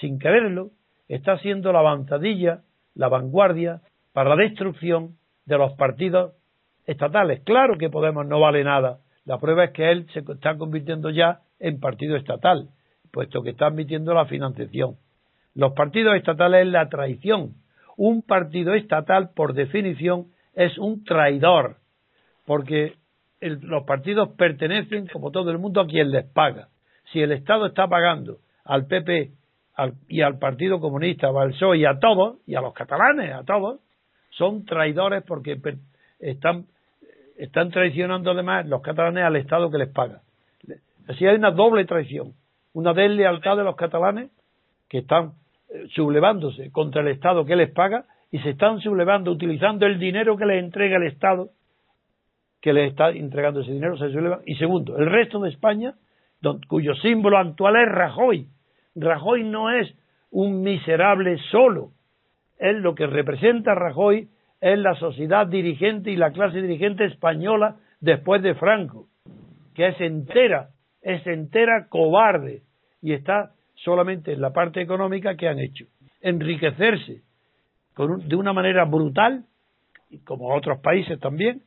[0.00, 0.70] sin quererlo,
[1.08, 2.62] está siendo la avanzadilla,
[2.94, 3.80] la vanguardia
[4.12, 6.34] para la destrucción de los partidos
[6.86, 7.40] estatales.
[7.44, 8.98] Claro que Podemos no vale nada.
[9.24, 12.68] La prueba es que él se está convirtiendo ya en partido estatal
[13.12, 14.96] puesto que está admitiendo la financiación.
[15.54, 17.54] Los partidos estatales es la traición.
[17.96, 21.76] Un partido estatal, por definición, es un traidor,
[22.46, 22.94] porque
[23.50, 26.68] los partidos pertenecen, como todo el mundo, a quien les paga.
[27.12, 29.32] Si el Estado está pagando al PP
[30.08, 33.80] y al Partido Comunista, al PSOE y a todos, y a los catalanes, a todos,
[34.30, 35.60] son traidores porque
[36.20, 36.66] están,
[37.36, 40.20] están traicionando además los catalanes al Estado que les paga.
[41.08, 42.34] Así hay una doble traición
[42.74, 44.30] una deslealtad de los catalanes
[44.88, 45.32] que están
[45.68, 50.36] eh, sublevándose contra el Estado que les paga y se están sublevando utilizando el dinero
[50.36, 51.50] que les entrega el Estado
[52.62, 55.94] que les está entregando ese dinero se sublevan y segundo el resto de España
[56.68, 58.48] cuyo símbolo actual es Rajoy
[58.94, 59.94] Rajoy no es
[60.30, 61.90] un miserable solo
[62.58, 68.42] es lo que representa Rajoy es la sociedad dirigente y la clase dirigente española después
[68.42, 69.08] de Franco
[69.74, 70.70] que es entera
[71.02, 72.62] es entera cobarde
[73.02, 75.86] y está solamente en la parte económica que han hecho.
[76.20, 77.22] Enriquecerse
[77.96, 79.44] de una manera brutal,
[80.24, 81.62] como otros países también,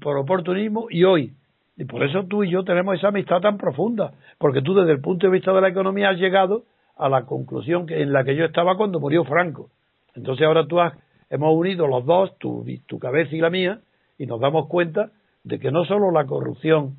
[0.00, 1.32] por oportunismo, y hoy.
[1.76, 5.00] Y por eso tú y yo tenemos esa amistad tan profunda, porque tú desde el
[5.00, 6.64] punto de vista de la economía has llegado
[6.96, 9.70] a la conclusión que, en la que yo estaba cuando murió Franco.
[10.14, 10.94] Entonces ahora tú has,
[11.30, 13.80] hemos unido los dos, tu, tu cabeza y la mía,
[14.18, 15.10] y nos damos cuenta
[15.44, 16.96] de que no solo la corrupción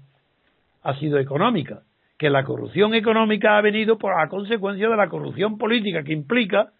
[0.82, 1.82] ha sido económica,
[2.18, 6.72] que la corrupción económica ha venido por a consecuencia de la corrupción política que implica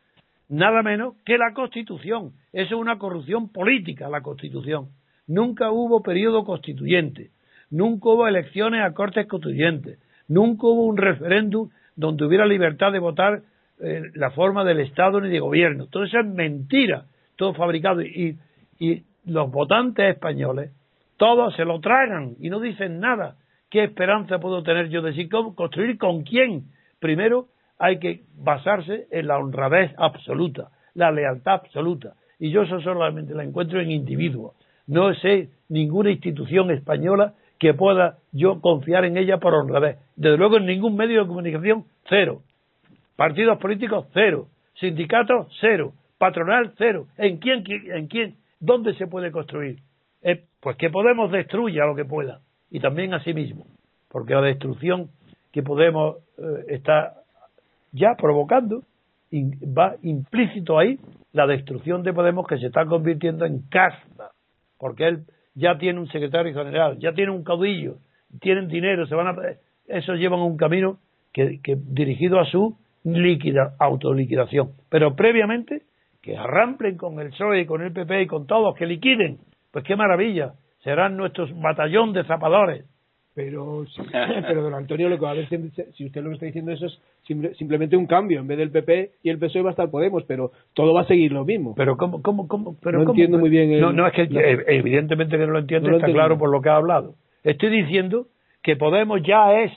[0.48, 2.32] nada menos que la Constitución.
[2.52, 4.88] Eso es una corrupción política, la Constitución.
[5.30, 7.30] Nunca hubo periodo constituyente,
[7.70, 13.44] nunca hubo elecciones a cortes constituyentes, nunca hubo un referéndum donde hubiera libertad de votar
[13.80, 15.86] eh, la forma del Estado ni de gobierno.
[15.86, 18.02] Todo eso es mentira, todo fabricado.
[18.02, 18.38] Y,
[19.26, 20.72] los votantes españoles,
[21.18, 23.36] todos se lo tragan y no dicen nada.
[23.70, 26.64] ¿Qué esperanza puedo tener yo de decir construir con quién?
[27.00, 32.16] Primero hay que basarse en la honradez absoluta, la lealtad absoluta.
[32.40, 34.54] Y yo eso solamente la encuentro en individuos.
[34.90, 40.00] No sé ninguna institución española que pueda yo confiar en ella por honradez.
[40.16, 42.42] Desde luego en ningún medio de comunicación, cero.
[43.16, 44.48] Partidos políticos, cero.
[44.80, 45.94] Sindicatos, cero.
[46.18, 47.06] Patronal, cero.
[47.18, 47.64] ¿En quién?
[47.94, 48.38] ¿En quién?
[48.60, 49.78] ¿Dónde se puede construir?
[50.24, 52.40] Eh, pues que Podemos destruya lo que pueda.
[52.72, 53.68] Y también a sí mismo.
[54.10, 55.12] Porque la destrucción
[55.52, 57.14] que Podemos eh, está
[57.92, 58.84] ya provocando
[59.32, 60.98] va implícito ahí
[61.32, 64.19] la destrucción de Podemos que se está convirtiendo en casta.
[64.80, 67.98] Porque él ya tiene un secretario general, ya tiene un caudillo,
[68.40, 69.36] tienen dinero, se van a
[69.88, 71.00] eso llevan un camino
[71.34, 74.72] que, dirigido a su líquida autoliquidación.
[74.90, 75.84] Pero previamente
[76.22, 79.40] que arramplen con el PSOE y con el PP y con todos, que liquiden.
[79.72, 82.86] Pues qué maravilla, serán nuestros batallón de zapadores.
[83.40, 85.36] Pero, pero don Antonio, lo que va a
[85.94, 87.00] si usted lo que está diciendo eso es
[87.58, 88.42] simplemente un cambio.
[88.42, 91.06] En vez del PP y el PSOE va a estar Podemos, pero todo va a
[91.06, 91.74] seguir lo mismo.
[91.74, 92.22] Pero ¿cómo?
[92.22, 93.80] cómo, cómo pero no entiendo muy bien.
[93.80, 94.28] no, no, es que
[94.68, 97.16] evidentemente que no lo entiendo, está claro por lo que ha hablado.
[97.46, 98.28] Estoy diciendo
[98.62, 99.72] que Podemos ya es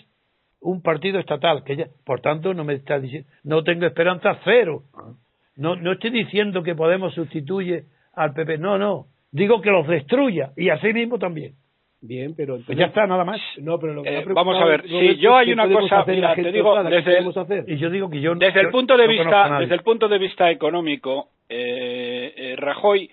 [0.60, 4.82] un partido estatal, que ya, por tanto no me está diciendo, no tengo esperanza cero.
[5.56, 10.50] No, no estoy diciendo que Podemos sustituye al PP, no, no, digo que los destruya
[10.56, 11.54] y así mismo también.
[12.04, 13.40] Bien, pero pues ya está, nada más.
[13.58, 16.50] No, pero lo que eh, vamos a ver, si yo hay una cosa, mira, te
[16.50, 19.82] digo, desde el, y yo digo que yo desde el punto de vista, desde el
[19.82, 23.08] punto de vista económico, eh, eh, Rajoy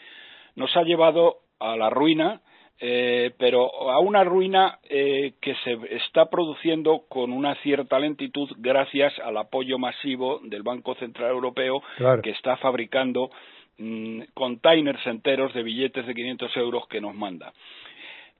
[0.56, 2.42] nos ha llevado a la ruina,
[2.80, 9.14] eh, pero a una ruina eh, que se está produciendo con una cierta lentitud gracias
[9.20, 11.84] al apoyo masivo del Banco Central Europeo
[12.24, 13.30] que está fabricando
[13.78, 17.54] mm, containers enteros de billetes de 500 euros que nos manda.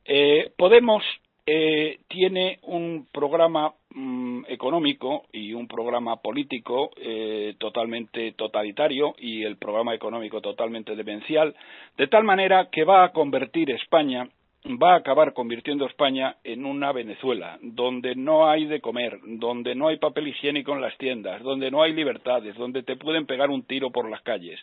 [0.06, 1.04] Eh, Podemos
[1.46, 9.58] eh, tiene un programa mm, económico y un programa político eh, totalmente totalitario y el
[9.58, 11.56] programa económico totalmente demencial,
[11.98, 14.30] de tal manera que va a convertir España
[14.66, 19.88] va a acabar convirtiendo España en una Venezuela, donde no hay de comer, donde no
[19.88, 23.64] hay papel higiénico en las tiendas, donde no hay libertades, donde te pueden pegar un
[23.64, 24.60] tiro por las calles.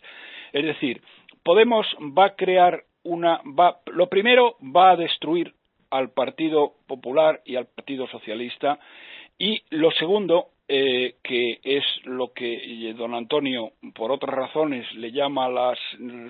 [0.53, 1.01] Es decir,
[1.43, 5.53] Podemos va a crear una va, lo primero va a destruir
[5.89, 8.79] al Partido Popular y al Partido Socialista.
[9.37, 15.47] Y lo segundo eh, que es lo que don Antonio, por otras razones, le llama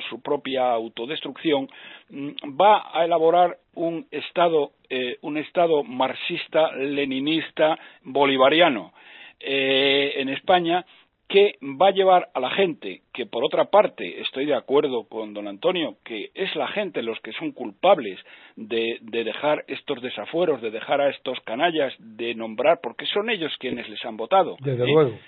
[0.10, 1.68] su propia autodestrucción,
[2.10, 2.30] mm,
[2.62, 8.94] va a elaborar un Estado, eh, un Estado marxista, leninista, bolivariano.
[9.40, 10.86] Eh, en España
[11.28, 15.34] que va a llevar a la gente, que por otra parte estoy de acuerdo con
[15.34, 18.18] don Antonio, que es la gente los que son culpables
[18.56, 23.90] de, dejar estos desafueros, de dejar a estos canallas, de nombrar, porque son ellos quienes
[23.90, 24.56] les han votado.
[24.62, 24.88] Desde ¿eh?
[24.88, 25.20] luego.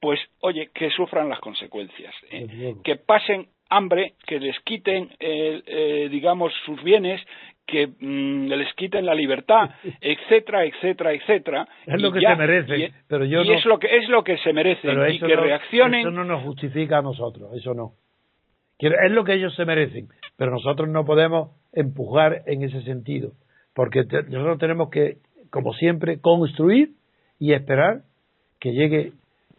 [0.00, 2.74] Pues, oye, que sufran las consecuencias, ¿eh?
[2.82, 7.20] que pasen hambre, que les quiten, eh, digamos, sus bienes,
[7.66, 11.68] que mm, les quiten la libertad, etcétera, etcétera, etcétera.
[11.86, 14.52] Es lo que se merecen, pero yo y es lo que es lo que se
[14.52, 16.00] merecen y que reaccionen.
[16.00, 17.92] Eso no nos justifica a nosotros, eso no.
[18.78, 23.32] Es lo que ellos se merecen, pero nosotros no podemos empujar en ese sentido,
[23.74, 25.18] porque nosotros tenemos que,
[25.50, 26.90] como siempre, construir
[27.38, 28.02] y esperar
[28.60, 29.12] que llegue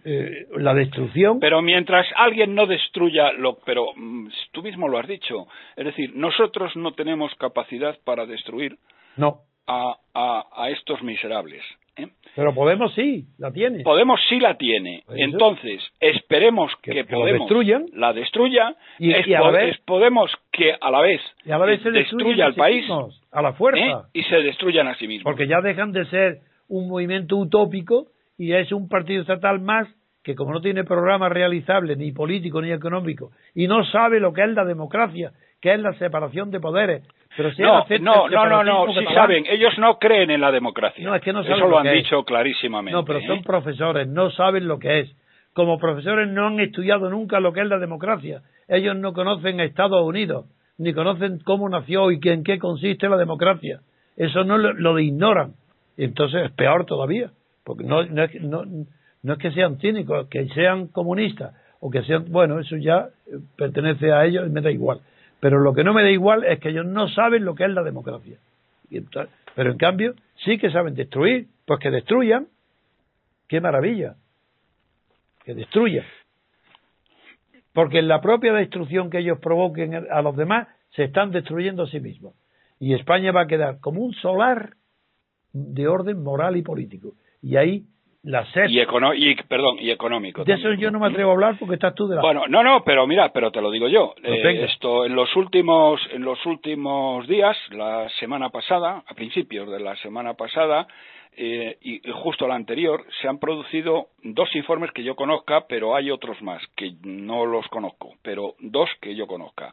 [0.08, 1.40] eh, la destrucción.
[1.40, 6.16] Pero mientras alguien no destruya lo, pero mm, tú mismo lo has dicho, es decir,
[6.16, 8.78] nosotros no tenemos capacidad para destruir
[9.18, 9.40] no.
[9.66, 11.64] a, a, estos miserables.
[11.98, 12.08] ¿eh?
[12.36, 13.82] Pero Podemos sí, la tiene.
[13.84, 15.02] Podemos sí la tiene.
[15.10, 17.50] Entonces, esperemos que, Podemos
[17.94, 19.12] la destruya y,
[19.86, 21.22] Podemos que a la vez,
[21.84, 22.86] destruya al país
[23.32, 23.94] a la fuerza ¿eh?
[24.14, 25.24] y se destruyan a sí mismos.
[25.24, 29.88] Porque ya dejan de ser un movimiento utópico y es un partido estatal más
[30.24, 34.44] que como no tiene programa realizable ni político ni económico y no sabe lo que
[34.44, 37.04] es la democracia, que es la separación de poderes,
[37.38, 41.06] pero si no, no, no, no, no, sí saben, ellos no creen en la democracia.
[41.06, 42.96] No, es que no saben Eso lo, han dicho clarísimamente.
[42.96, 43.44] No, pero son ¿eh?
[43.46, 45.16] profesores, no saben lo que es.
[45.54, 48.42] Como profesores no han estudiado nunca lo que es la democracia.
[48.68, 53.80] Ellos no conocen Estados Unidos, ni conocen cómo nació y en qué consiste la democracia.
[54.18, 55.54] Eso no lo, lo ignoran.
[55.98, 57.32] Entonces es peor todavía
[57.66, 58.86] porque no, no, no,
[59.24, 63.40] no es que sean cínicos, que sean comunistas o que sean, bueno, eso ya eh,
[63.58, 65.02] pertenece a ellos y me da igual.
[65.40, 67.72] Pero lo que no me da igual es que ellos no saben lo que es
[67.72, 68.38] la democracia.
[69.56, 70.14] pero en cambio,
[70.46, 72.48] sí que saben destruir, pues que destruyan.
[73.48, 74.16] ¡Qué maravilla!
[75.44, 76.06] Que destruyan.
[77.74, 81.88] Porque en la propia destrucción que ellos provoquen a los demás, se están destruyendo a
[81.88, 82.36] sí mismos.
[82.80, 84.76] Y España va a quedar como un solar
[85.52, 87.14] de orden moral y político.
[87.46, 87.84] Y ahí
[88.24, 88.70] la sed.
[88.70, 90.44] Y, y, perdón, y económico.
[90.44, 92.22] De eso yo no me atrevo a hablar porque estás tú de la.
[92.22, 94.16] Bueno, no, no, pero mira, pero te lo digo yo.
[94.20, 99.70] Pues eh, esto en los últimos, en los últimos días, la semana pasada, a principios
[99.70, 100.88] de la semana pasada,
[101.38, 106.10] eh, y justo la anterior, se han producido dos informes que yo conozca, pero hay
[106.10, 109.72] otros más que no los conozco, pero dos que yo conozca.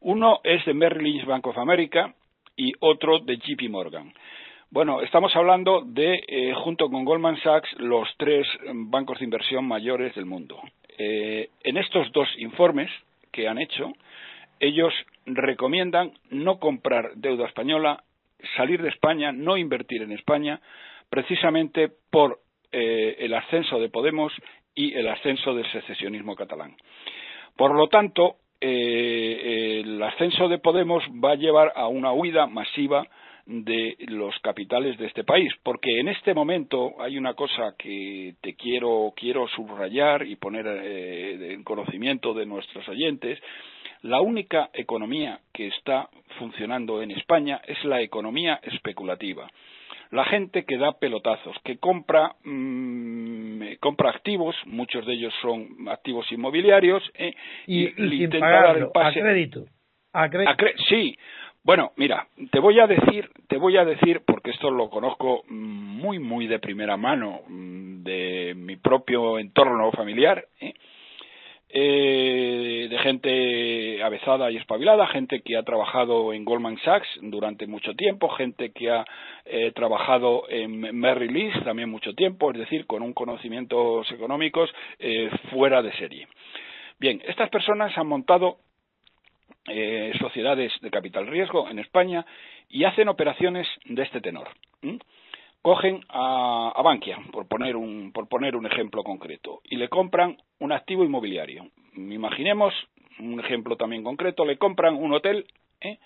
[0.00, 2.14] Uno es de Merrill Lynch Bank of America
[2.54, 4.12] y otro de JP Morgan.
[4.70, 10.14] Bueno, estamos hablando de, eh, junto con Goldman Sachs, los tres bancos de inversión mayores
[10.14, 10.60] del mundo.
[10.98, 12.90] Eh, en estos dos informes
[13.32, 13.94] que han hecho,
[14.60, 14.92] ellos
[15.24, 18.04] recomiendan no comprar deuda española,
[18.58, 20.60] salir de España, no invertir en España,
[21.08, 24.34] precisamente por eh, el ascenso de Podemos
[24.74, 26.76] y el ascenso del secesionismo catalán.
[27.56, 33.08] Por lo tanto, el ascenso de Podemos va a llevar a una huida masiva
[33.48, 38.54] de los capitales de este país, porque en este momento hay una cosa que te
[38.54, 43.38] quiero quiero subrayar y poner eh, en conocimiento de nuestros oyentes.
[44.02, 49.50] La única economía que está funcionando en España es la economía especulativa.
[50.10, 56.30] La gente que da pelotazos, que compra, mm, compra activos, muchos de ellos son activos
[56.30, 57.34] inmobiliarios, eh,
[57.66, 57.86] y,
[58.22, 59.20] intenta dar el pase.
[59.20, 59.64] A crédito.
[60.12, 60.56] A
[60.88, 61.16] sí,
[61.64, 66.18] bueno, mira, te voy a decir, te voy a decir, porque esto lo conozco muy,
[66.18, 70.74] muy de primera mano mm, de mi propio entorno familiar, ¿eh?
[71.70, 77.92] Eh, de gente avezada y espabilada, gente que ha trabajado en Goldman Sachs durante mucho
[77.94, 79.04] tiempo, gente que ha
[79.44, 84.70] eh, trabajado en Merrill Lynch también mucho tiempo, es decir, con un conocimientos económicos
[85.50, 86.26] fuera de serie.
[86.98, 88.56] Bien, estas personas han montado
[89.70, 92.24] eh, sociedades de capital riesgo en España
[92.68, 94.48] y hacen operaciones de este tenor.
[95.62, 100.72] Cogen a, Bankia, por poner, un, por poner un ejemplo concreto, y le compran un
[100.72, 101.68] activo inmobiliario.
[101.94, 102.72] Imaginemos
[103.18, 105.46] un ejemplo también concreto, le compran un hotel
[105.80, 105.98] ¿eh?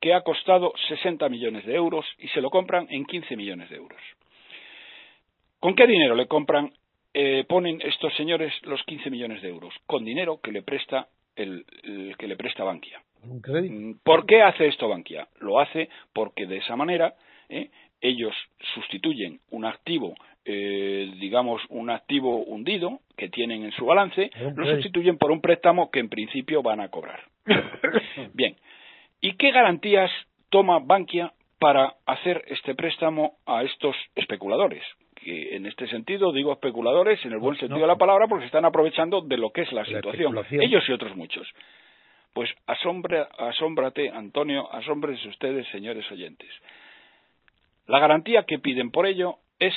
[0.00, 3.76] que ha costado 60 millones de euros y se lo compran en 15 millones de
[3.76, 4.00] euros.
[5.60, 6.72] ¿Con qué dinero le compran,
[7.12, 9.74] eh, ponen estos señores los 15 millones de euros?
[9.86, 11.08] Con dinero que le presta
[11.42, 11.64] el,
[12.18, 13.00] que le presta Bankia.
[13.22, 15.28] Mm, ¿Por qué hace esto Bankia?
[15.40, 17.14] Lo hace porque de esa manera
[17.48, 17.70] ¿eh?
[18.00, 18.34] ellos
[18.74, 25.18] sustituyen un activo, eh, digamos, un activo hundido que tienen en su balance, lo sustituyen
[25.18, 27.20] por un préstamo que en principio van a cobrar.
[28.34, 28.56] Bien,
[29.20, 30.10] ¿y qué garantías
[30.48, 34.82] toma Bankia para hacer este préstamo a estos especuladores?
[35.22, 38.46] Que en este sentido digo especuladores en el buen sentido de la palabra porque se
[38.46, 41.46] están aprovechando de lo que es la, situación, ellos y otros muchos.
[42.32, 46.48] Pues asombra, asómbrate, Antonio, asómbrense ustedes, señores oyentes.
[47.86, 49.74] La garantía que piden por ello es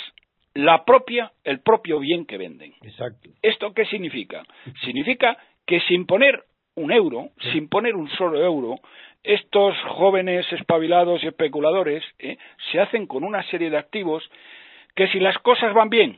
[0.54, 2.74] la propia, el propio bien que venden.
[2.84, 3.30] Exacto.
[3.42, 4.44] ¿Esto qué significa?
[4.86, 6.44] Significa que sin poner
[6.76, 8.80] un euro, sin poner un solo euro,
[9.24, 12.38] estos jóvenes espabilados y especuladores ¿eh?
[12.72, 14.24] se hacen con una serie de activos
[14.96, 16.18] que si las cosas van bien,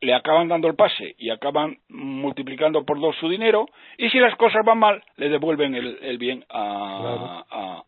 [0.00, 4.34] le acaban dando el pase y acaban multiplicando por dos su dinero, y si las
[4.36, 7.84] cosas van mal, le devuelven el, bien al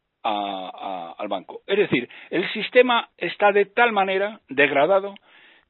[1.29, 1.63] banco.
[1.67, 5.15] Es decir, el sistema está de tal manera degradado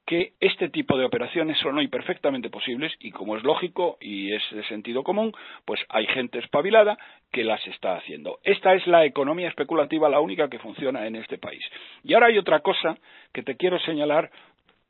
[0.07, 4.43] que este tipo de operaciones son hoy perfectamente posibles y como es lógico y es
[4.51, 5.33] de sentido común,
[5.65, 6.99] pues hay gente espabilada
[7.33, 8.39] que las está haciendo.
[8.43, 11.65] Esta es la economía especulativa la única que funciona en este país.
[12.03, 12.99] Y ahora hay otra cosa
[13.33, 14.31] que te quiero señalar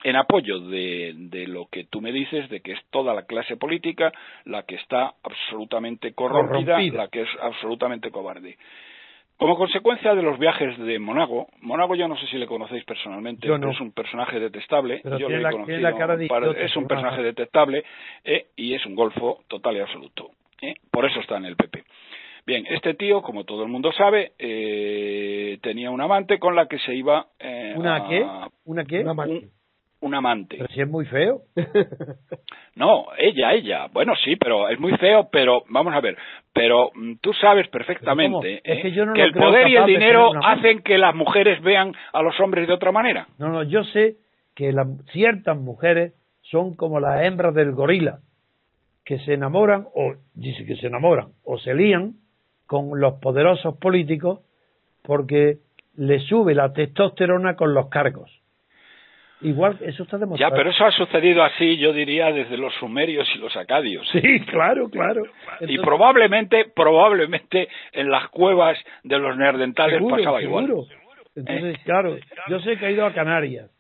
[0.03, 4.13] en apoyo de, lo que tú me dices, de que es toda la clase política
[4.45, 8.59] la que está absolutamente corrompida, la que es absolutamente cobarde.
[9.37, 13.49] Como consecuencia de los viajes de Monago, Monago yo no sé si le conocéis personalmente,
[13.49, 17.85] pero es un personaje detestable, yo le he conocido, es un personaje detestable
[18.23, 20.31] eh, y es un golfo total y absoluto.
[20.63, 21.83] Eh, por eso está en el PP.
[22.47, 26.79] Bien, este tío, como todo el mundo sabe, eh, tenía un amante con la que
[26.79, 27.27] se iba
[27.75, 28.27] ¿Una qué?
[28.65, 29.01] ¿Una qué?
[29.01, 29.51] un
[30.13, 30.57] amante.
[30.59, 31.43] Pero si es muy feo.
[32.75, 33.87] no, ella, ella.
[33.93, 36.19] Bueno, sí, pero es muy feo, pero vamos a ver.
[36.53, 38.83] Pero mm, tú sabes perfectamente ¿eh?
[38.83, 42.75] que, el poder y el dinero hacen que las mujeres vean a los hombres de
[42.75, 43.29] otra manera.
[43.39, 44.17] No, no, yo sé
[44.55, 44.75] que
[45.13, 48.19] ciertas mujeres son como las hembras del gorila.
[49.05, 52.15] que se enamoran, o dice que se enamoran, o se lían
[52.67, 54.41] con los poderosos políticos
[55.03, 55.59] porque
[55.97, 58.31] le sube la testosterona con los cargos.
[59.45, 60.51] Igual, eso está demostrado.
[60.51, 64.09] Ya, pero eso ha sucedido así, yo diría, desde los sumerios y los acadios.
[64.13, 65.23] Sí, claro, claro.
[65.61, 70.73] y probablemente, probablemente en las cuevas de los neandertales pasaba igual.
[71.37, 72.17] Entonces, claro,
[72.49, 73.71] yo sé que ha ido a Canarias.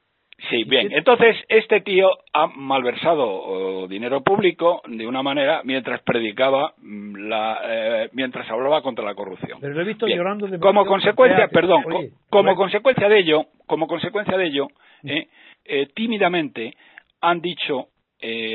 [0.50, 0.92] Sí, bien.
[0.92, 8.10] Entonces, este tío ha malversado dinero público de una manera mientras predicaba, mm, la, eh,
[8.12, 9.58] mientras hablaba contra la corrupción.
[9.60, 11.84] Pero lo he visto llorando de Como consecuencia, perdón,
[12.28, 14.66] como consecuencia de ello, como consecuencia de ello,
[15.04, 15.28] eh,
[15.64, 16.76] eh, tímidamente
[17.20, 17.88] han dicho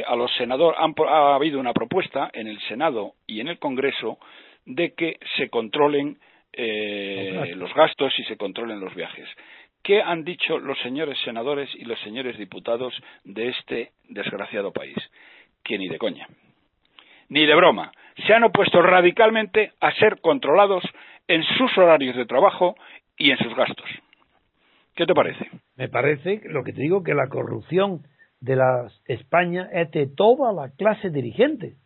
[0.08, 4.18] a los senadores, ha habido una propuesta en el Senado y en el Congreso
[4.66, 6.18] de que se controlen
[6.58, 9.30] los gastos y se controlen los viajes.
[9.84, 12.94] ¿Qué han dicho los señores senadores y los señores diputados
[13.24, 14.98] de este desgraciado país?
[15.64, 16.28] Que ni de coña,
[17.30, 17.92] ni de broma.
[18.28, 20.84] Se han opuesto radicalmente a ser controlados
[21.28, 22.76] en sus horarios de trabajo
[23.18, 23.90] y en sus gastos.
[25.00, 25.48] ¿Qué te parece?
[25.78, 28.02] Me parece lo que te digo, que la corrupción
[28.42, 31.78] de la España es de toda la clase dirigente.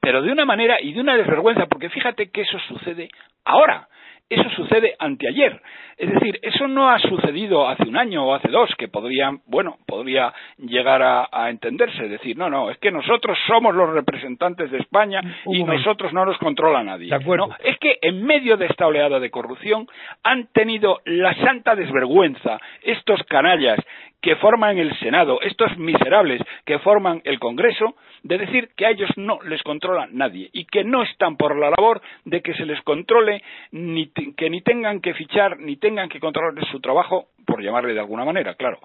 [0.00, 3.10] Pero de una manera y de una desvergüenza, porque fíjate que eso sucede
[3.44, 3.86] ahora.
[4.34, 5.60] Eso sucede anteayer.
[5.96, 9.78] Es decir, eso no ha sucedido hace un año o hace dos, que podrían, bueno,
[9.86, 12.08] podría llegar a, entenderse.
[12.08, 16.36] Decir, no, no, es que nosotros somos los representantes de España y nosotros no nos
[16.38, 17.10] controla nadie.
[17.10, 19.86] No, es que en medio de esta oleada de corrupción
[20.24, 23.78] han tenido la santa desvergüenza estos canallas
[24.24, 29.10] que forman el Senado, estos miserables que forman el Congreso, de decir que a ellos
[29.16, 32.80] no les controla nadie y que no están por la labor de que se les
[32.82, 37.94] controle, ni que ni tengan que fichar, ni tengan que controlar su trabajo, por llamarle
[37.94, 38.78] de alguna manera, claro,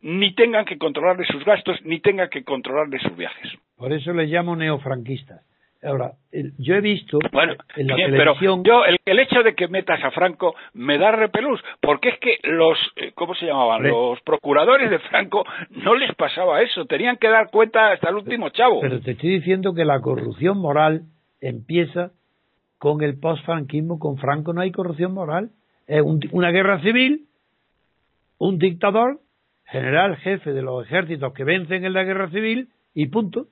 [0.00, 3.52] ni tengan que controlarle sus gastos, ni tengan que controlarle sus viajes.
[3.76, 5.42] Por eso les llamo neofranquistas.
[5.80, 6.12] Ahora,
[6.58, 8.62] yo he visto bueno, en la televisión...
[8.64, 12.38] Pero yo, el, hecho de que metas a Franco me da repelús, porque es que
[12.42, 13.84] los, eh, ¿cómo se llamaban?
[13.84, 18.48] Los procuradores de Franco no les pasaba eso, tenían que dar cuenta hasta el último
[18.48, 18.80] chavo.
[18.80, 21.02] Pero te estoy diciendo que la corrupción moral
[21.40, 22.10] empieza
[22.78, 25.50] con el post-franquismo, con Franco no hay corrupción moral,
[25.86, 26.02] es
[26.32, 27.26] una guerra civil,
[28.38, 29.20] un dictador,
[29.64, 33.48] general jefe de los ejércitos que vencen en la guerra civil y punto.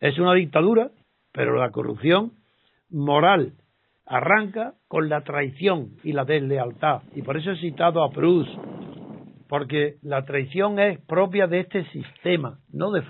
[0.00, 0.90] Es una dictadura
[1.32, 2.32] pero la corrupción
[2.90, 3.52] moral
[4.06, 7.02] arranca con la traición y la deslealtad.
[7.14, 8.50] Y por eso he citado a Proust,
[9.48, 12.58] porque la traición es propia de este sistema.
[12.70, 13.02] No de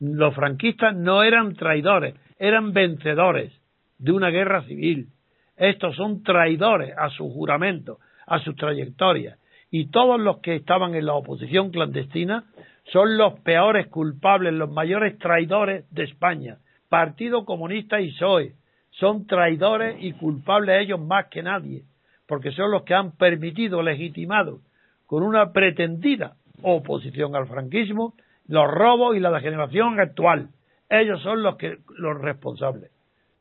[0.00, 3.52] Los franquistas no eran traidores, eran vencedores
[3.98, 5.08] de una guerra civil.
[5.56, 9.38] Estos son traidores a su juramento, a sus trayectorias.
[9.70, 12.44] Y todos los que estaban en la oposición clandestina
[12.92, 18.54] son los peores culpables, los mayores traidores de España Partido Comunista y PSOE
[18.90, 21.84] son traidores y culpables ellos más que nadie,
[22.26, 24.60] porque son los que han permitido, legitimado,
[25.06, 28.14] con una pretendida oposición al franquismo,
[28.46, 30.48] los robos y la degeneración actual.
[30.88, 32.90] Ellos son los que los responsables.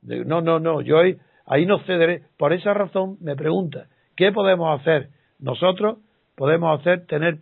[0.02, 2.24] No, no, no, yo ahí, ahí no cederé.
[2.38, 5.10] Por esa razón me pregunta, ¿qué podemos hacer?
[5.40, 6.00] Nosotros
[6.36, 7.40] podemos hacer tener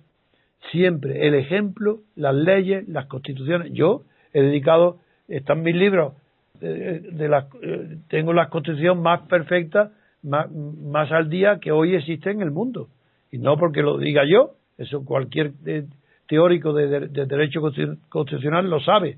[0.71, 3.71] siempre el ejemplo, las leyes, las constituciones.
[3.73, 4.03] Yo
[4.33, 6.13] he dedicado están mis libros,
[6.61, 9.91] eh, de la, eh, tengo la constitución más perfecta,
[10.23, 12.89] más, más, al día que hoy existe en el mundo.
[13.31, 15.85] Y no porque lo diga yo, eso cualquier eh,
[16.27, 17.61] teórico de, derecho
[18.09, 19.17] constitucional lo sabe.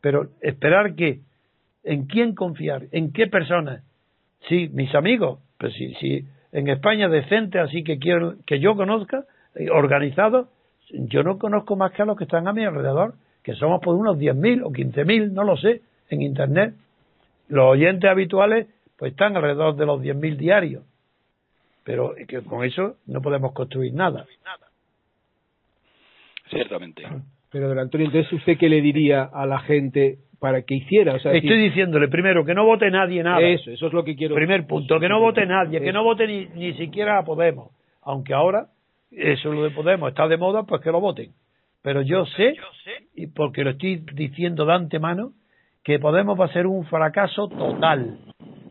[0.00, 1.20] Pero esperar que,
[1.88, 2.84] ¿en quién confiar?
[2.92, 3.82] ¿En qué personas?
[4.48, 9.24] Sí, mis amigos, pues sí, sí, en España decente, así que quiero que yo conozca,
[9.72, 10.48] organizado,
[10.90, 13.94] yo no conozco más que a los que están a mi alrededor que somos por
[13.94, 15.80] unos 10.000 o 15.000, no lo sé,
[16.10, 16.74] en Internet.
[17.48, 18.66] Los oyentes habituales
[18.98, 20.84] pues están alrededor de los 10.000 diarios.
[21.84, 24.26] Pero que con eso no podemos construir nada.
[26.50, 27.04] Ciertamente.
[27.50, 31.16] Pero, don Antonio, entonces, ¿usted qué le diría a la gente para que hiciera?
[31.16, 33.40] Estoy diciéndole primero que no vote nadie nada.
[33.40, 34.34] Eso, eso es lo que quiero.
[34.34, 37.70] Primer punto, que no vote nadie, que no vote ni, ni siquiera a Podemos.
[38.02, 38.68] Aunque ahora,
[39.10, 41.32] eso lo de Podemos está de moda, pues que lo voten.
[41.82, 42.54] Pero yo sé,
[43.14, 45.32] y porque lo estoy diciendo de antemano,
[45.82, 48.18] que Podemos va a ser un fracaso total,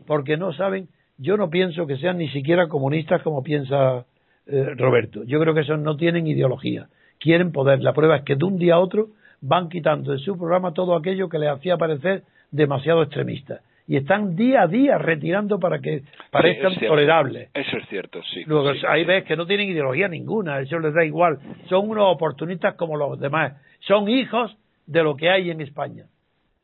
[0.06, 4.06] porque no saben, yo no pienso que sean ni siquiera comunistas como piensa
[4.46, 5.24] eh, Roberto.
[5.24, 6.88] Yo creo que esos no tienen ideología,
[7.18, 7.82] quieren poder.
[7.82, 9.08] La prueba es que de un día a otro
[9.40, 14.36] van quitando de su programa todo aquello que les hacía parecer demasiado extremista y están
[14.36, 17.48] día a día retirando para que parezcan tolerables.
[17.54, 18.44] Eso es cierto, sí.
[18.44, 21.38] Luego ahí ves que no tienen ideología ninguna, eso les da igual.
[21.70, 23.54] Son unos oportunistas como los demás.
[23.80, 24.54] Son hijos
[24.86, 26.04] de lo que hay en España.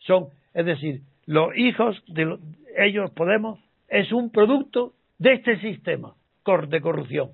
[0.01, 2.37] son, es decir, los hijos de
[2.77, 3.59] ellos Podemos
[3.89, 6.13] es un producto de este sistema
[6.69, 7.31] de corrupción.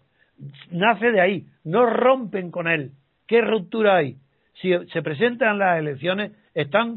[0.70, 2.92] Nace de ahí, no rompen con él.
[3.26, 4.16] ¿Qué ruptura hay?
[4.60, 6.96] Si se presentan las elecciones, están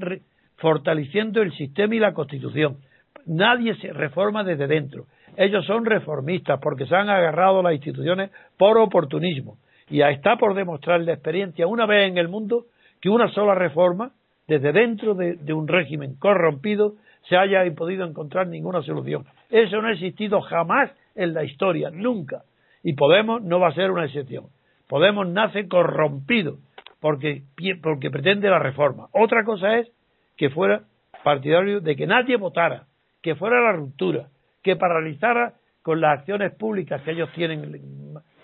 [0.57, 2.78] fortaleciendo el sistema y la constitución.
[3.26, 5.05] Nadie se reforma desde dentro.
[5.38, 9.57] Ellos son reformistas porque se han agarrado las instituciones por oportunismo.
[9.89, 12.66] Y está por demostrar la experiencia una vez en el mundo
[13.01, 14.11] que una sola reforma,
[14.47, 16.95] desde dentro de, de un régimen corrompido,
[17.30, 19.26] se haya podido encontrar ninguna solución.
[19.49, 22.43] Eso no ha existido jamás en la historia, nunca.
[22.84, 24.45] Y Podemos no va a ser una excepción.
[24.89, 26.57] Podemos nace corrompido
[27.03, 27.43] porque,
[27.81, 29.09] porque pretende la reforma.
[29.11, 29.91] Otra cosa es
[30.37, 30.83] que fuera
[31.21, 32.85] partidario de que nadie votara,
[33.21, 34.29] que fuera la ruptura,
[34.63, 37.81] que paralizara con las acciones públicas que ellos tienen el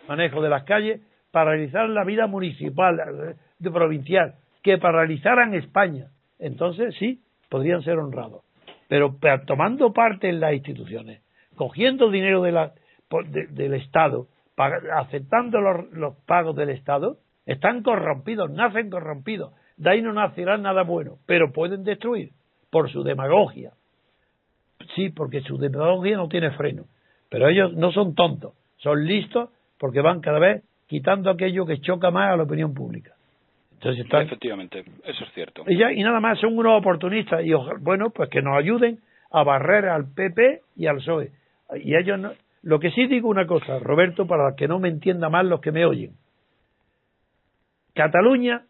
[0.09, 0.99] manejo de las calles,
[1.31, 6.07] paralizar la vida municipal, eh, de provincial, que paralizaran España.
[6.37, 8.43] Entonces sí, podrían ser honrados.
[8.89, 9.15] Pero
[9.47, 11.21] tomando parte en las instituciones,
[11.55, 12.73] cogiendo dinero de la,
[13.31, 14.27] del Estado,
[14.97, 17.19] aceptando los pagos del Estado,
[17.49, 19.53] están corrompidos, nacen corrompidos.
[19.75, 22.29] De ahí no nacerá nada bueno, pero pueden destruir
[22.69, 23.71] por su demagogia.
[24.95, 26.83] Sí, porque su demagogia no tiene freno.
[27.29, 32.11] Pero ellos no son tontos, son listos porque van cada vez quitando aquello que choca
[32.11, 33.13] más a la opinión pública.
[33.73, 34.23] Entonces están...
[34.23, 35.63] Efectivamente, eso es cierto.
[35.67, 38.99] Y, ya, y nada más son unos oportunistas y bueno, pues que nos ayuden
[39.31, 41.31] a barrer al PP y al PSOE.
[41.83, 42.31] Y ellos no...
[42.61, 45.71] Lo que sí digo una cosa, Roberto, para que no me entienda mal los que
[45.71, 46.11] me oyen.
[47.93, 48.65] Cataluña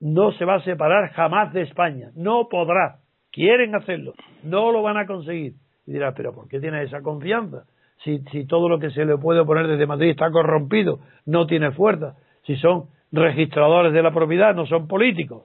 [0.00, 2.98] no se va a separar jamás de España, no podrá.
[3.32, 5.54] Quieren hacerlo, no lo van a conseguir.
[5.86, 7.64] Y dirá, pero ¿por qué tiene esa confianza?
[8.02, 12.14] Si todo lo que se le puede poner desde Madrid está corrompido, no tiene fuerza,
[12.44, 15.44] si son registradores de la propiedad, no son políticos.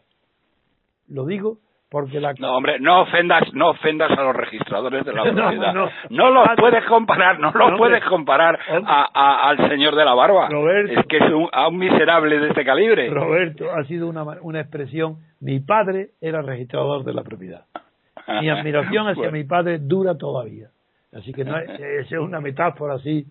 [1.08, 1.58] Lo digo
[1.92, 2.34] porque la...
[2.40, 5.74] No, hombre, no ofendas, no ofendas a los registradores de la propiedad.
[6.10, 10.48] no, los puedes comparar, no los puedes comparar a, al señor de la barba.
[10.50, 13.10] Roberto, es que es un, a un miserable de este calibre.
[13.10, 15.18] Roberto, ha sido una, una expresión.
[15.42, 17.66] Mi padre era registrador de la propiedad.
[18.40, 20.70] Mi admiración hacia mi padre dura todavía.
[21.12, 23.28] Así que no es, es una metáfora así,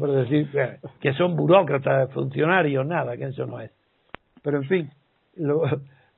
[0.00, 0.48] para decir
[1.00, 3.70] que son burócratas, funcionarios, nada, que eso no es.
[4.42, 4.90] Pero en fin,
[5.36, 5.62] lo,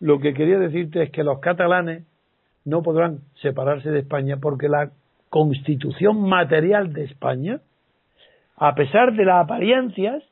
[0.03, 2.03] lo que quería decirte es que los catalanes
[2.65, 4.91] no podrán separarse de España porque la
[5.29, 7.61] constitución material de España,
[8.57, 10.25] a pesar de las apariencias,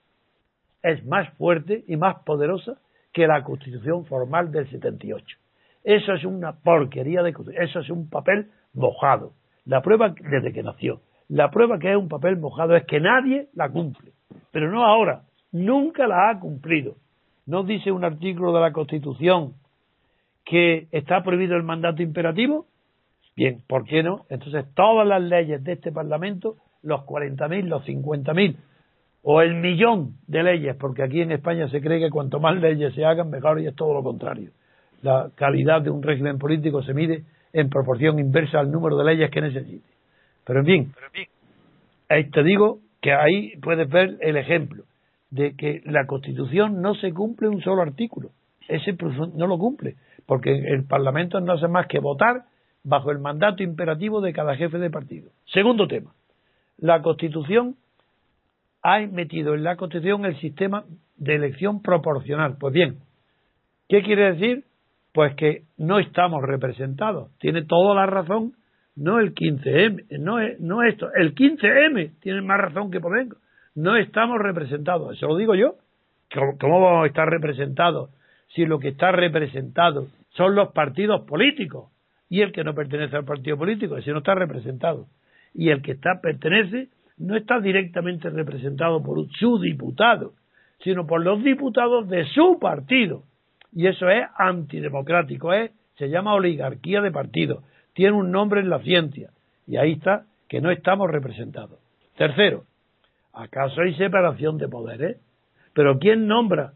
[0.82, 2.78] es más fuerte y más poderosa
[3.12, 5.38] que la constitución formal del 78.
[5.84, 9.34] Eso es una porquería de eso es un papel mojado.
[9.66, 11.00] La prueba desde que nació.
[11.28, 14.10] La prueba que es un papel mojado es que nadie la cumple.
[14.50, 16.96] Pero no ahora, nunca la ha cumplido.
[17.46, 19.54] ¿No dice un artículo de la Constitución
[20.44, 22.66] que está prohibido el mandato imperativo?
[23.36, 24.26] Bien, ¿por qué no?
[24.28, 28.56] Entonces todas las leyes de este Parlamento, los 40.000, los 50.000
[29.22, 32.94] o el millón de leyes, porque aquí en España se cree que cuanto más leyes
[32.94, 34.50] se hagan, mejor y es todo lo contrario.
[35.02, 39.30] La calidad de un régimen político se mide en proporción inversa al número de leyes
[39.30, 39.88] que necesite.
[40.44, 40.92] Pero en fin,
[42.32, 44.84] te digo que ahí puedes ver el ejemplo
[45.30, 48.30] de que la Constitución no se cumple un solo artículo.
[48.68, 48.96] Ese
[49.34, 49.96] no lo cumple
[50.30, 52.44] porque el Parlamento no hace más que votar
[52.84, 55.32] bajo el mandato imperativo de cada jefe de partido.
[55.46, 56.12] Segundo tema,
[56.78, 57.74] la Constitución
[58.80, 60.84] ha metido en la Constitución el sistema
[61.16, 62.58] de elección proporcional.
[62.60, 62.98] Pues bien,
[63.88, 64.62] ¿qué quiere decir?
[65.12, 67.36] Pues que no estamos representados.
[67.40, 68.52] Tiene toda la razón,
[68.94, 73.36] no el 15M, no, no esto, el 15M tiene más razón que Podemos.
[73.74, 75.74] No estamos representados, eso lo digo yo.
[76.60, 78.10] ¿Cómo vamos a estar representados
[78.54, 81.90] si lo que está representado son los partidos políticos
[82.28, 85.08] y el que no pertenece al partido político, ese no está representado.
[85.52, 90.32] Y el que está pertenece no está directamente representado por su diputado,
[90.82, 93.24] sino por los diputados de su partido.
[93.72, 98.78] Y eso es antidemocrático, es, se llama oligarquía de partidos, tiene un nombre en la
[98.78, 99.30] ciencia.
[99.66, 101.78] Y ahí está que no estamos representados.
[102.16, 102.64] Tercero,
[103.32, 105.16] ¿acaso hay separación de poderes?
[105.74, 106.72] Pero ¿quién nombra?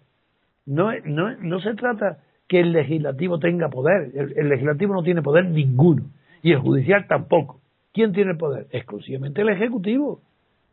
[0.67, 2.19] No, no, no se trata
[2.49, 4.11] que el legislativo tenga poder.
[4.15, 6.05] El, legislativo no tiene poder ninguno.
[6.43, 7.61] Y el judicial tampoco.
[7.93, 8.67] ¿Quién tiene el poder?
[8.71, 10.21] Exclusivamente el ejecutivo,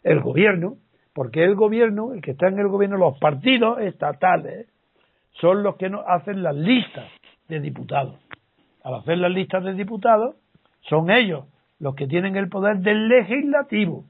[0.03, 0.77] el gobierno,
[1.13, 4.67] porque el gobierno, el que está en el gobierno, los partidos estatales,
[5.33, 7.09] son los que nos hacen las listas
[7.47, 8.15] de diputados.
[8.83, 10.35] Al hacer las listas de diputados,
[10.81, 11.45] son ellos
[11.79, 14.05] los que tienen el poder del legislativo,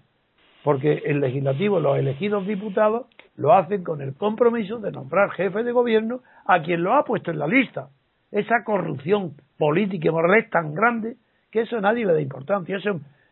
[0.64, 5.72] porque el legislativo, los elegidos diputados, lo hacen con el compromiso de nombrar jefe de
[5.72, 7.90] gobierno a quien lo ha puesto en la lista.
[8.32, 11.18] esa corrupción política y moral es tan grande
[11.52, 12.78] que eso nadie le da importancia.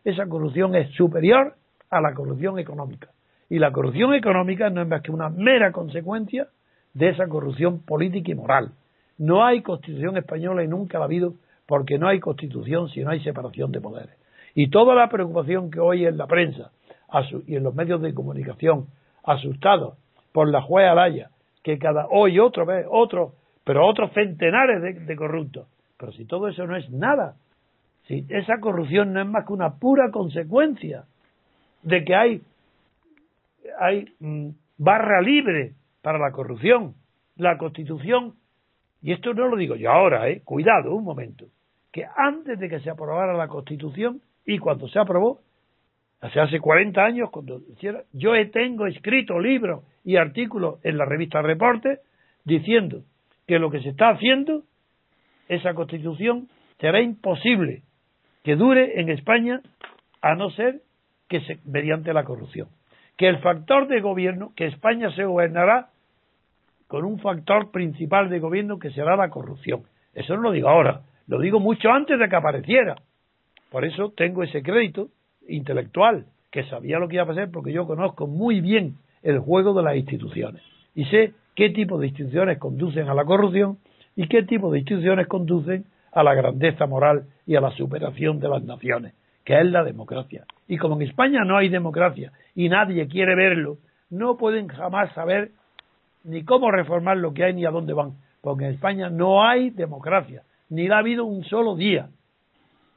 [0.04, 1.56] Esa corrupción es superior
[1.90, 3.10] a la corrupción económica.
[3.50, 6.48] Y la corrupción económica no es más que una mera consecuencia
[6.94, 8.72] de esa corrupción política y moral.
[9.18, 11.34] No hay constitución española y nunca la ha habido
[11.66, 14.16] porque no hay constitución si no hay separación de poderes.
[14.54, 16.72] Y toda la preocupación que hoy en la prensa
[17.48, 18.88] y en los medios de comunicación,
[19.24, 19.98] asustados
[20.32, 21.30] por la juez Alaya,
[21.64, 23.34] que cada hoy otra vez, otro,
[23.64, 25.68] pero otros centenares de, de corruptos.
[25.98, 27.36] Pero si todo eso no es nada,
[28.08, 31.06] si esa corrupción no es más que una pura consecuencia
[31.84, 32.42] de que hay,
[33.80, 36.96] hay mm, barra libre para la corrupción.
[37.36, 38.34] La Constitución,
[39.02, 41.46] y esto no lo digo yo ahora, eh, cuidado, un momento,
[41.92, 45.40] que antes de que se aprobara la Constitución y cuando se aprobó,
[46.22, 47.62] hace hace 40 años, cuando
[48.14, 52.00] yo tengo escrito libros y artículos en la revista Reporte
[52.44, 53.04] diciendo
[53.48, 54.64] que lo que se está haciendo,
[55.48, 56.50] esa Constitución,
[56.80, 57.84] será imposible
[58.44, 59.62] que dure en España
[60.22, 60.82] a no ser
[61.28, 62.68] que se, mediante la corrupción.
[63.18, 65.90] Que el factor de gobierno, que España se gobernará
[66.88, 69.84] con un factor principal de gobierno que será la corrupción.
[70.14, 72.96] Eso no lo digo ahora, lo digo mucho antes de que apareciera.
[73.70, 75.10] Por eso tengo ese crédito
[75.50, 79.74] intelectual, que sabía lo que iba a pasar porque yo conozco muy bien el juego
[79.74, 80.62] de las instituciones
[80.96, 83.78] y sé qué tipo de instituciones conducen a la corrupción
[84.16, 88.50] y qué tipo de instituciones conducen a la grandeza moral y a la superación de
[88.50, 89.14] las naciones,
[89.46, 90.46] que es la democracia.
[90.68, 93.78] Y como en España no hay democracia y nadie quiere verlo,
[94.10, 95.52] no pueden jamás saber
[96.24, 99.70] ni cómo reformar lo que hay ni a dónde van, porque en España no hay
[99.70, 102.10] democracia, ni la ha habido un solo día.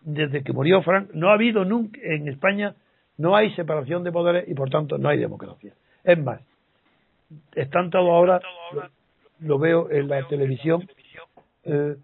[0.04, 2.74] Desde que murió Frank, no ha habido nunca en España,
[3.18, 5.74] no hay separación de poderes y por tanto no hay democracia.
[6.02, 6.40] Es más,
[7.54, 8.40] están todos ahora,
[9.40, 10.88] lo, veo en la televisión,
[11.64, 11.96] eh,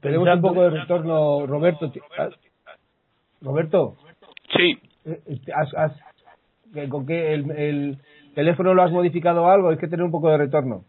[0.00, 1.92] tenemos un poco de retorno, Roberto.
[2.18, 2.28] Ah,
[3.40, 3.96] Roberto.
[4.56, 4.78] Sí.
[5.04, 5.20] Eh,
[6.74, 7.98] eh, ¿Con qué el,
[8.34, 9.70] teléfono lo has modificado algo?
[9.70, 10.84] Hay que tener un poco de retorno.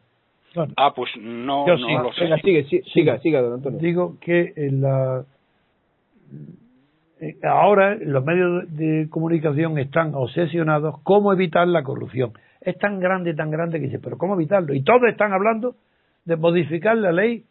[0.75, 2.23] Ah, pues no, no lo sé.
[2.23, 3.79] Venga, sigue, siga, siga, don Antonio.
[3.79, 5.23] Digo que en la,
[7.43, 12.33] ahora los medios de comunicación están obsesionados cómo evitar la corrupción.
[12.61, 14.73] Es tan grande, tan grande que dice, pero ¿cómo evitarlo?
[14.73, 15.75] Y todos están hablando
[16.25, 17.45] de modificar la ley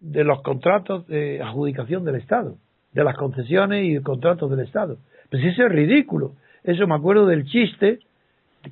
[0.00, 2.54] de los contratos de adjudicación del Estado,
[2.92, 4.96] de las concesiones y contratos del Estado.
[5.30, 6.32] Pues eso es ridículo.
[6.64, 8.00] Eso me acuerdo del chiste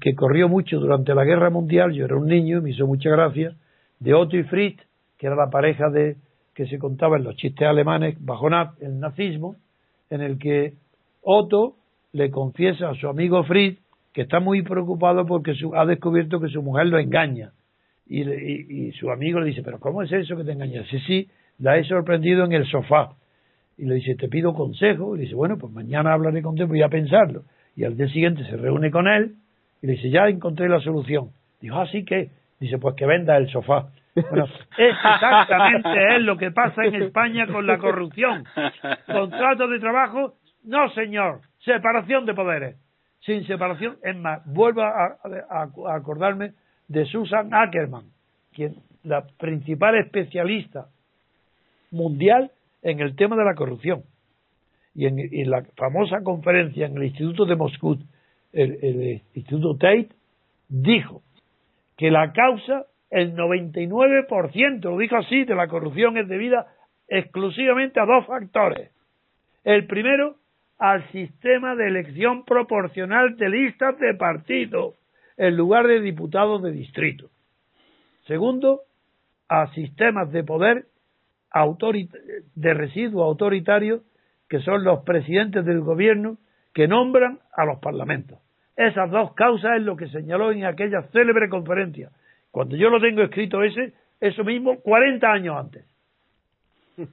[0.01, 3.55] que corrió mucho durante la Guerra Mundial, yo era un niño, me hizo mucha gracia,
[4.01, 4.83] de Otto y Fritz,
[5.17, 6.17] que era la pareja de
[6.57, 8.49] que se contaba en los chistes alemanes bajo
[8.81, 9.57] el nazismo,
[10.11, 10.73] en el que
[11.23, 11.77] Otto
[12.13, 13.79] le confiesa a su amigo Fritz
[14.15, 17.53] que está muy preocupado porque ha descubierto que su mujer lo engaña
[18.09, 20.87] y, su amigo le dice, pero ¿cómo es eso que te engañas?
[20.89, 21.29] Sí, sí,
[21.59, 23.11] la he sorprendido en el sofá.
[23.77, 25.15] Y le dice, te pido consejo.
[25.15, 27.43] Y le dice, bueno, pues mañana hablaré contigo, voy a pensarlo.
[27.75, 29.35] Y al día siguiente se reúne con él
[29.83, 31.31] y le dice, ya encontré la solución.
[31.61, 32.31] Dijo, así ah, que,
[32.61, 33.89] dice, pues que venda el sofá.
[34.31, 34.47] Bueno,
[34.79, 38.45] es exactamente es lo que pasa en España con la corrupción.
[39.07, 42.77] Contrato de trabajo, no señor, separación de poderes.
[43.21, 45.19] Sin separación, es más, vuelvo a
[45.95, 46.53] acordarme
[46.89, 48.05] de Susan Ackerman,
[48.53, 50.89] quien la principal especialista
[51.91, 52.51] mundial
[52.83, 54.03] en el tema de la corrupción.
[54.95, 57.99] Y en, la famosa conferencia en el Instituto de Moscú,
[58.53, 60.09] el, Instituto Tate,
[60.69, 61.23] dijo
[61.97, 66.67] que la causa, el 99%, lo dijo así, de la corrupción es debida
[67.09, 68.91] exclusivamente a dos factores.
[69.65, 70.37] El primero,
[70.79, 74.95] al sistema de elección proporcional de listas de partidos
[75.37, 77.31] en lugar de diputados de distrito.
[78.27, 78.83] Segundo,
[79.49, 80.87] a sistemas de poder
[82.55, 84.03] de residuo autoritario
[84.49, 86.39] que son los presidentes del gobierno
[86.75, 88.39] que nombran a los parlamentos.
[88.77, 92.11] Esas dos causas es lo que señaló en aquella célebre conferencia.
[92.57, 95.85] Cuando yo lo tengo escrito ese, eso mismo 40 años antes.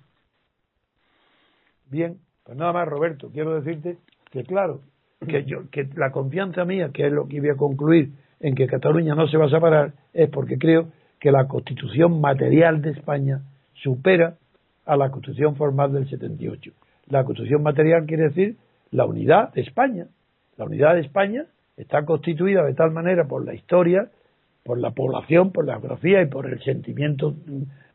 [1.91, 2.15] Bien,
[2.45, 3.97] pues nada más, Roberto, quiero decirte
[4.31, 4.79] que claro,
[5.27, 8.67] que yo que la confianza mía, que es lo que voy a concluir en que
[8.67, 13.41] Cataluña no se va a separar, es porque creo que la constitución material de España
[13.73, 14.37] supera
[14.85, 16.71] a la constitución formal del 78.
[17.07, 18.55] La constitución material quiere decir
[18.91, 20.07] la unidad de España.
[20.55, 24.09] La unidad de España está constituida de tal manera por la historia,
[24.63, 27.35] por la población, por la geografía y por el sentimiento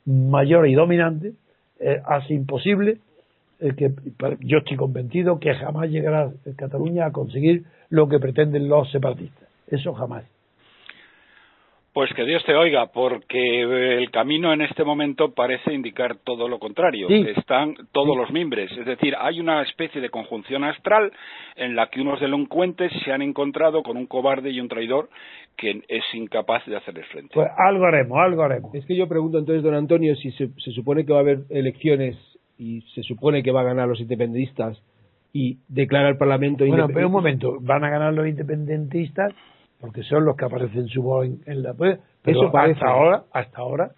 [0.05, 1.33] mayor y dominante,
[1.81, 2.99] eh, hace imposible
[3.59, 3.93] que
[4.41, 9.49] yo estoy convencido que jamás llegará Cataluña a conseguir lo que pretenden los separatistas.
[9.67, 10.25] Eso jamás.
[11.99, 16.61] Pues que Dios te oiga, porque el camino en este momento parece indicar todo lo
[16.61, 17.09] contrario.
[17.09, 18.71] Están todos los mimbres.
[18.71, 21.11] Es decir, hay una especie de conjunción astral
[21.57, 25.09] en la que unos delincuentes se han encontrado con un cobarde y un traidor
[25.57, 27.35] que es incapaz de hacerles frente.
[27.35, 28.73] Pues algo haremos, algo haremos.
[28.77, 32.17] Es que yo pregunto entonces, don Antonio, si se, supone que va a haber elecciones
[32.59, 34.81] y se supone que va a ganar los independentistas
[35.33, 39.35] y declara el Parlamento Bueno, pero un momento, van a ganar los independentistas
[39.81, 43.91] porque son los que aparecen su voz en, la pero Eso hasta ahora hasta ahora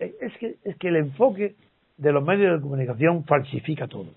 [0.00, 1.54] eh, es que es que el enfoque
[1.96, 4.12] de los medios de comunicación falsifica todo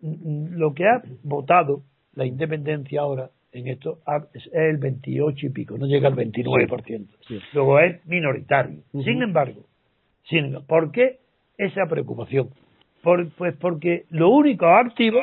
[0.00, 1.82] mm, mm, lo que ha votado
[2.14, 3.98] la independencia ahora en esto
[4.34, 7.06] es el 28 y pico, no llega al 29%.
[7.54, 8.80] Luego es minoritario.
[8.92, 9.62] Sin embargo,
[10.24, 11.18] sin, ¿por qué
[11.56, 12.50] esa preocupación?
[13.02, 15.20] Por, pues porque lo único activo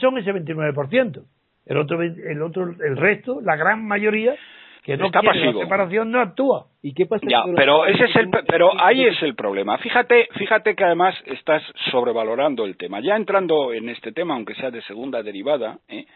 [0.00, 1.22] son ese 29%.
[1.66, 4.34] El otro, el otro, el resto, la gran mayoría,
[4.82, 6.66] que no está quiere la separación no actúa.
[6.82, 7.26] ¿Y qué pasa?
[7.28, 9.78] Ya, pero ese es el, pero ahí es el problema.
[9.78, 13.00] Fíjate, fíjate que además estás sobrevalorando el tema.
[13.00, 16.06] Ya entrando en este tema, aunque sea de segunda derivada, ¿eh?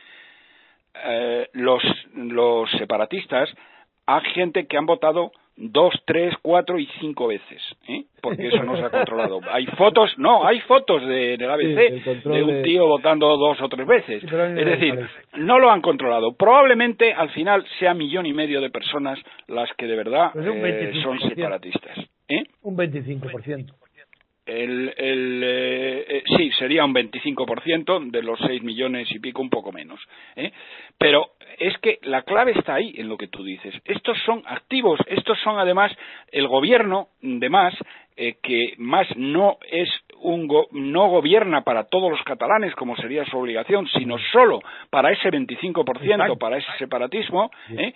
[1.06, 1.82] Eh, los,
[2.14, 3.52] los separatistas
[4.06, 8.04] hay gente que han votado dos, tres, cuatro y cinco veces, ¿eh?
[8.20, 9.40] porque eso no se ha controlado.
[9.50, 13.86] Hay fotos, no, hay fotos de, del ABC de un tío votando dos o tres
[13.86, 14.22] veces.
[14.24, 14.98] es decir,
[15.36, 16.32] no lo han controlado.
[16.32, 20.92] Probablemente al final sea millón y medio de personas las que de verdad pues eh,
[21.02, 21.98] son separatistas.
[22.28, 22.44] ¿eh?
[22.62, 23.74] Un 25%.
[24.46, 29.48] El, el, eh, eh, sí, sería un 25% de los 6 millones y pico, un
[29.48, 29.98] poco menos.
[30.36, 30.52] ¿eh?
[30.98, 33.74] Pero es que la clave está ahí en lo que tú dices.
[33.84, 35.92] Estos son activos, estos son además
[36.32, 37.74] el gobierno de más,
[38.16, 39.88] eh, que más no es
[40.20, 45.30] un no gobierna para todos los catalanes como sería su obligación, sino solo para ese
[45.30, 47.50] 25%, para ese separatismo.
[47.70, 47.92] ¿eh?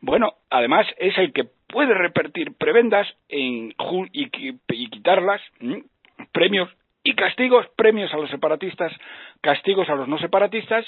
[0.00, 3.74] Bueno, además es el que puede repartir prebendas en,
[4.12, 4.28] y,
[4.68, 5.40] y quitarlas
[6.32, 6.68] premios
[7.04, 8.92] y castigos, premios a los separatistas,
[9.40, 10.86] castigos a los no separatistas,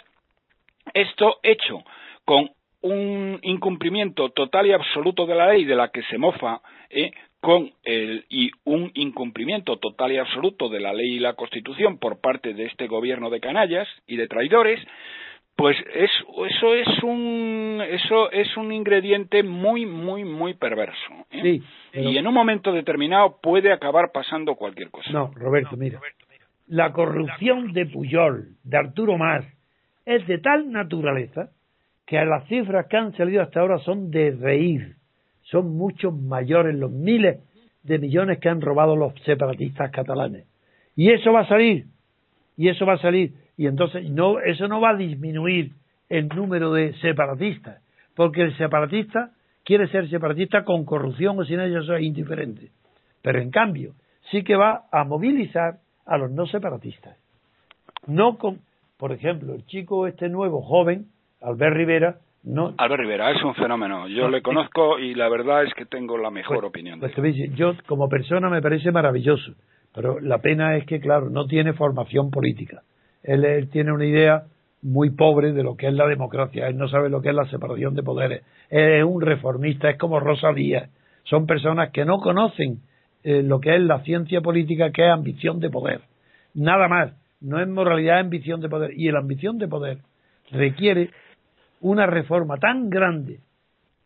[0.92, 1.82] esto hecho
[2.24, 2.50] con
[2.80, 6.60] un incumplimiento total y absoluto de la ley de la que se mofa
[6.90, 7.12] ¿eh?
[7.40, 12.20] con el, y un incumplimiento total y absoluto de la ley y la Constitución por
[12.20, 14.80] parte de este gobierno de canallas y de traidores,
[15.56, 16.10] pues es,
[16.48, 21.60] eso es un eso es un ingrediente muy muy muy perverso ¿eh?
[21.92, 26.00] y en un momento determinado puede acabar pasando cualquier cosa no Roberto mira
[26.66, 29.44] la corrupción de Puyol de Arturo Mas
[30.06, 31.50] es de tal naturaleza
[32.06, 34.96] que las cifras que han salido hasta ahora son de reír
[35.42, 37.40] son mucho mayores los miles
[37.82, 40.46] de millones que han robado los separatistas catalanes
[40.96, 41.86] y eso va a salir
[42.56, 45.72] y eso va a salir y entonces no, eso no va a disminuir
[46.08, 47.82] el número de separatistas,
[48.14, 49.30] porque el separatista
[49.64, 52.70] quiere ser separatista con corrupción o sin ella eso es indiferente.
[53.22, 53.94] Pero en cambio,
[54.30, 57.16] sí que va a movilizar a los no separatistas.
[58.06, 58.60] No con,
[58.98, 61.06] por ejemplo, el chico este nuevo, joven,
[61.44, 62.74] Albert Rivera, no.
[62.76, 64.08] Albert Rivera es un fenómeno.
[64.08, 67.00] Yo le conozco y la verdad es que tengo la mejor pues, opinión.
[67.00, 69.52] De pues yo como persona me parece maravilloso,
[69.94, 72.82] pero la pena es que, claro, no tiene formación política
[73.24, 74.44] él, tiene una idea
[74.82, 77.48] muy pobre de lo que es la democracia, él no sabe lo que es la
[77.48, 80.90] separación de poderes, es un reformista, es como Rosa Díaz,
[81.24, 82.80] son personas que no conocen
[83.22, 86.02] eh, lo que es la ciencia política, que es ambición de poder,
[86.52, 89.98] nada más, no es moralidad, es ambición de poder, y la ambición de poder
[90.50, 91.10] requiere
[91.84, 93.40] una reforma tan grande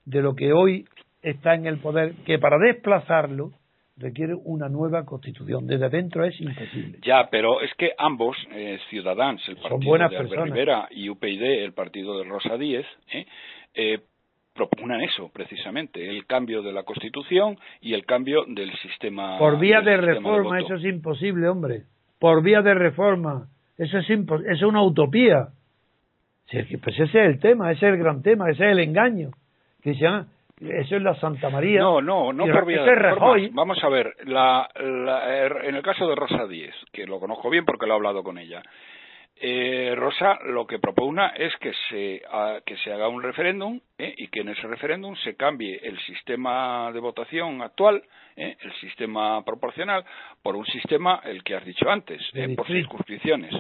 [0.05, 0.85] de lo que hoy
[1.22, 3.53] está en el poder que para desplazarlo
[3.97, 5.66] requiere una nueva constitución.
[5.66, 6.99] Desde dentro es imposible.
[7.03, 11.72] Ya, pero es que ambos, eh, Ciudadanos, el partido de Albert Rivera, y UPyD, el
[11.72, 13.26] partido de Rosa Díez, eh,
[13.74, 14.01] eh,
[14.55, 19.39] propugnan eso precisamente, el cambio de la Constitución y el cambio del sistema.
[19.39, 21.83] Por vía de reforma, eso es imposible, hombre.
[22.18, 25.51] Por vía de reforma, eso es, eso es una utopía.
[26.51, 29.30] Pues ese es el tema, ese es el gran tema, ese es el engaño.
[29.82, 30.26] Que se llama,
[30.61, 31.80] eso es la Santa María.
[31.80, 36.46] No, no, no por vía de Vamos a ver, la, en el caso de Rosa
[36.46, 38.62] Díez, que lo conozco bien porque lo he hablado con ella,
[39.41, 42.22] eh, Rosa lo que propugna es que se,
[42.66, 46.91] que se haga un referéndum eh, y que en ese referéndum se cambie el sistema
[46.93, 48.03] de votación actual,
[48.36, 50.05] eh, el sistema proporcional,
[50.43, 52.20] por un sistema, el que has dicho antes,
[52.57, 53.55] por circunscripciones.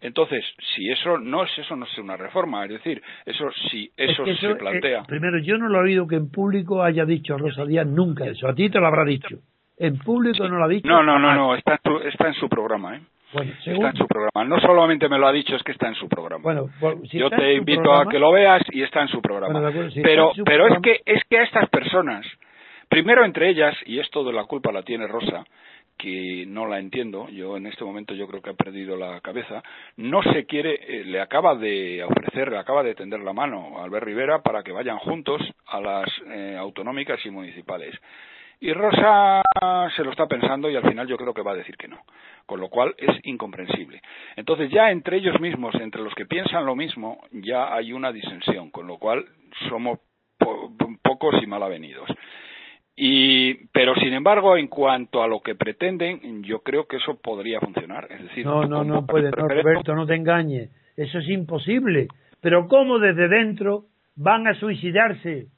[0.00, 4.24] Entonces, si eso no es eso, no es una reforma, es decir, eso si eso,
[4.24, 5.04] se plantea.
[5.04, 8.48] primero, yo no lo he oído que en público haya dicho Rosa Díaz nunca eso.
[8.48, 9.38] A ti te lo habrá dicho.
[9.78, 10.88] En público no lo ha dicho.
[10.88, 13.00] No, no, no, no, está está en su programa, ¿eh?
[13.32, 14.44] Está en su programa.
[14.44, 16.42] No solamente me lo ha dicho, es que está en su programa.
[16.42, 19.72] Bueno, Yo te invito a que lo veas y está en su programa.
[20.02, 22.26] pero pero es que es que a estas personas
[22.88, 25.44] Primero entre ellas, y esto de la culpa la tiene Rosa,
[25.98, 29.62] que no la entiendo, yo en este momento yo creo que ha perdido la cabeza,
[29.96, 33.84] no se quiere, eh, le acaba de ofrecer, le acaba de tender la mano a
[33.84, 37.94] Albert Rivera para que vayan juntos a las eh, autonómicas y municipales.
[38.60, 39.42] Y Rosa
[39.94, 42.00] se lo está pensando y al final yo creo que va a decir que no,
[42.46, 44.00] con lo cual es incomprensible.
[44.34, 48.70] Entonces ya entre ellos mismos, entre los que piensan lo mismo, ya hay una disensión,
[48.70, 49.24] con lo cual
[49.68, 49.98] somos
[51.02, 52.08] pocos y mal avenidos.
[52.98, 57.60] Y, pero sin embargo, en cuanto a lo que pretenden, yo creo que eso podría
[57.60, 58.08] funcionar.
[58.10, 60.70] Es decir, no, no, no puede, no, Roberto, no te engañes.
[60.96, 62.08] Eso es imposible.
[62.40, 63.84] Pero ¿cómo desde dentro
[64.14, 65.48] van a suicidarse?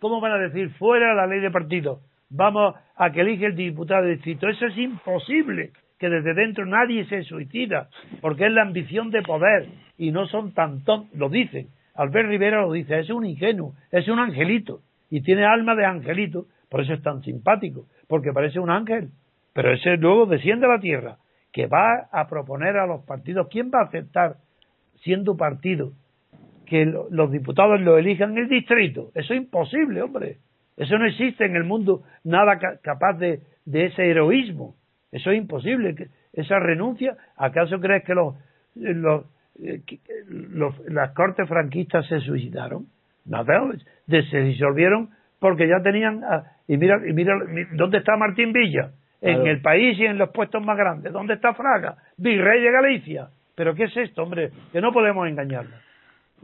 [0.00, 2.00] ¿Cómo van a decir fuera la ley de partido?
[2.30, 4.48] Vamos a que elige el diputado de distrito.
[4.48, 5.72] Eso es imposible.
[5.98, 7.88] Que desde dentro nadie se suicida,
[8.20, 9.66] porque es la ambición de poder
[9.96, 11.12] y no son tan tontos.
[11.18, 11.68] Lo dicen.
[11.94, 13.00] Albert Rivera lo dice.
[13.00, 17.22] Es un ingenuo, es un angelito y tiene alma de angelito por eso es tan
[17.22, 19.10] simpático, porque parece un ángel.
[19.54, 21.16] Pero ese luego desciende a la tierra,
[21.52, 23.48] que va a proponer a los partidos.
[23.48, 24.36] ¿Quién va a aceptar,
[25.02, 25.92] siendo partido,
[26.66, 29.10] que los diputados lo elijan en el distrito?
[29.14, 30.36] Eso es imposible, hombre.
[30.78, 34.76] Eso no existe en el mundo nada capaz de, ese heroísmo.
[35.10, 36.08] Eso es imposible.
[36.32, 38.36] Esa renuncia, ¿acaso crees que los,
[38.76, 39.24] los,
[39.60, 39.82] eh,
[40.86, 42.86] las cortes franquistas se suicidaron?
[43.26, 43.68] Nada,
[44.06, 45.10] se disolvieron
[45.40, 46.22] porque ya tenían
[46.68, 47.34] y mira, y mira,
[47.72, 48.92] ¿dónde está Martín Villa?
[49.20, 51.12] En el país y en los puestos más grandes.
[51.12, 51.96] ¿Dónde está Fraga?
[52.16, 53.28] Virrey de Galicia.
[53.56, 54.50] ¿Pero qué es esto, hombre?
[54.70, 55.74] Que no podemos engañarlo.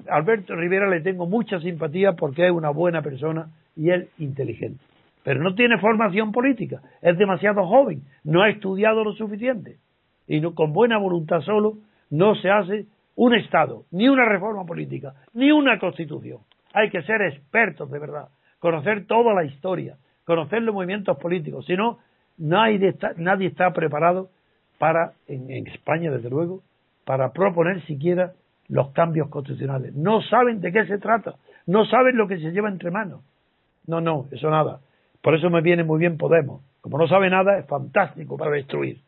[0.09, 3.47] Alberto Rivera le tengo mucha simpatía porque es una buena persona
[3.77, 4.83] y es inteligente.
[5.22, 6.83] Pero no tiene formación política.
[7.01, 8.03] Es demasiado joven.
[8.25, 9.79] No ha estudiado lo suficiente.
[10.27, 11.79] Y no, con buena voluntad solo
[12.11, 16.39] no se hace un Estado, ni una reforma política, ni una constitución.
[16.72, 21.64] Hay que ser expertos de verdad, conocer toda la historia, conocer los movimientos políticos.
[21.66, 21.99] Si no,
[22.39, 24.31] nadie está, nadie está preparado
[24.79, 26.62] para, en, España desde luego,
[27.05, 28.33] para proponer siquiera
[28.68, 29.95] los cambios constitucionales.
[29.95, 31.35] No saben de qué se trata,
[31.66, 33.20] no saben lo que se lleva entre manos.
[33.87, 34.80] No, no, eso nada.
[35.22, 36.62] Por eso me viene muy bien Podemos.
[36.80, 38.99] Como no sabe nada, es fantástico para destruir.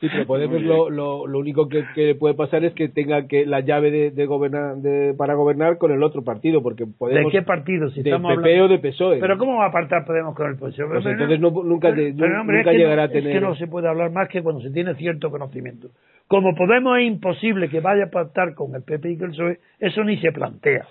[0.00, 3.60] Sí, pero Podemos lo, lo, lo, único que, puede pasar es que tenga que la
[3.60, 7.32] llave de, de, gobernar, de para gobernar con el otro partido, porque Podemos...
[7.32, 7.90] ¿De qué partido?
[7.90, 9.18] Si de PP o de PSOE.
[9.18, 10.88] Pero ¿cómo va a apartar Podemos con el PSOE?
[10.88, 13.28] Pues entonces nunca, nunca llegará a tener...
[13.28, 15.88] Es que no se puede hablar más que cuando se tiene cierto conocimiento.
[16.26, 19.58] Como Podemos es imposible que vaya a pactar con el PP y con el PSOE,
[19.78, 20.86] eso ni se plantea.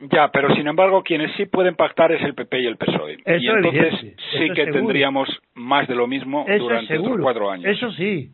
[0.00, 3.18] Ya, pero sin embargo, quienes sí pueden pactar es el PP y el PSOE.
[3.26, 7.66] y entonces sí que tendríamos más de lo mismo durante estos cuatro años.
[7.66, 8.30] Eso sí,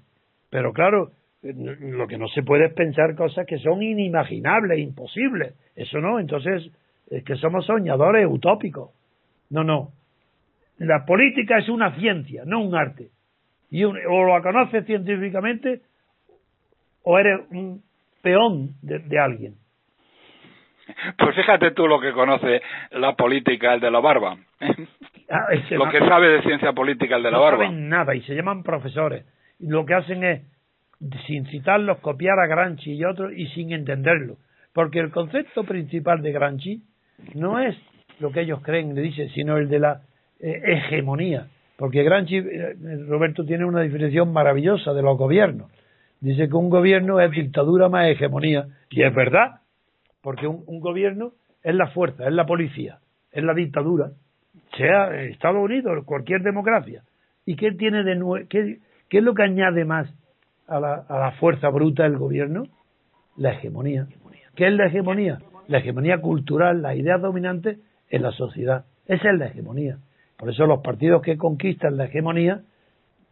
[0.48, 1.10] pero claro,
[1.42, 5.54] lo que no se puede es pensar cosas que son inimaginables, imposibles.
[5.74, 6.70] Eso no, entonces
[7.10, 8.90] es que somos soñadores utópicos.
[9.50, 9.90] No, no.
[10.78, 13.08] La política es una ciencia, no un arte.
[13.70, 15.80] Y o lo conoces científicamente
[17.02, 17.82] o eres un
[18.22, 19.54] peón de alguien.
[21.18, 22.62] Pues fíjate tú lo que conoce
[22.92, 24.36] la política, el de la barba.
[25.28, 27.64] Ah, lo que sabe de ciencia política, el de la barba.
[27.64, 29.24] No saben nada y se llaman profesores.
[29.58, 30.42] Y lo que hacen es,
[31.26, 34.36] sin citarlos, copiar a Granchi y otros y sin entenderlo.
[34.72, 36.82] Porque el concepto principal de Granchi
[37.34, 37.76] no es
[38.20, 40.02] lo que ellos creen, le dice, sino el de la
[40.38, 41.48] eh, hegemonía.
[41.76, 42.76] Porque Granchi, eh,
[43.08, 45.72] Roberto, tiene una definición maravillosa de los gobiernos.
[46.20, 48.68] Dice que un gobierno es dictadura más hegemonía.
[48.90, 49.60] Y es verdad,
[50.26, 52.98] porque un, gobierno es la fuerza, es la policía,
[53.30, 54.10] es la dictadura,
[54.76, 57.04] sea Estados Unidos, cualquier democracia.
[57.44, 60.12] ¿Y qué tiene de qué, qué es lo que añade más
[60.66, 62.64] a la, a la fuerza bruta del gobierno?
[63.36, 64.08] La hegemonía.
[64.56, 65.38] ¿Qué es la hegemonía?
[65.68, 67.78] La hegemonía cultural, las ideas dominantes
[68.10, 68.84] en la sociedad.
[69.06, 69.98] Esa es la hegemonía.
[70.36, 72.62] Por eso los partidos que conquistan la hegemonía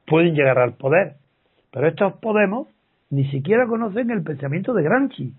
[0.06, 1.14] pueden llegar al poder.
[1.72, 2.68] Pero estos Podemos
[3.10, 5.34] ni siquiera conocen el pensamiento de Gramsci.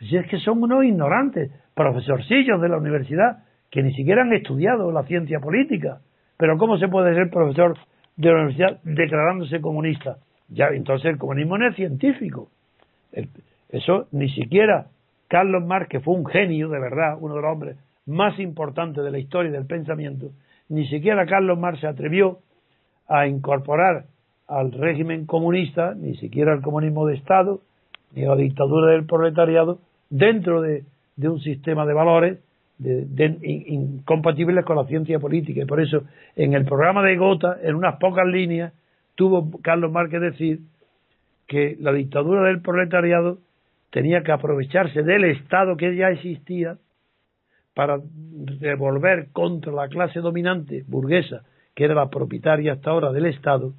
[0.00, 4.92] Si es que son unos ignorantes, profesorcillos de la universidad, que ni siquiera han estudiado
[4.92, 6.00] la ciencia política.
[6.36, 7.76] Pero ¿cómo se puede ser profesor
[8.16, 10.18] de la universidad declarándose comunista?
[10.48, 12.48] Ya, entonces el comunismo no es científico.
[13.70, 14.86] eso ni siquiera
[15.28, 19.10] Carlos Marx, que fue un genio de verdad, uno de los hombres más importantes de
[19.10, 20.30] la historia del pensamiento,
[20.68, 22.40] ni siquiera Carlos Marx se atrevió
[23.08, 24.04] a incorporar
[24.46, 27.60] al régimen comunista, ni siquiera al comunismo de Estado,
[28.14, 29.78] ni la dictadura del proletariado,
[30.10, 30.84] dentro de,
[31.18, 32.38] un sistema de valores
[32.80, 35.62] incompatibles con la ciencia política.
[35.62, 36.02] Y por eso,
[36.36, 38.72] en el programa de Gota, en unas pocas líneas,
[39.14, 40.60] tuvo Carlos Márquez decir
[41.46, 43.38] que la dictadura del proletariado
[43.90, 46.78] tenía que aprovecharse del Estado que ya existía
[47.74, 48.00] para
[48.60, 51.42] revolver contra la clase dominante burguesa,
[51.74, 53.72] que era la propietaria hasta ahora del Estado,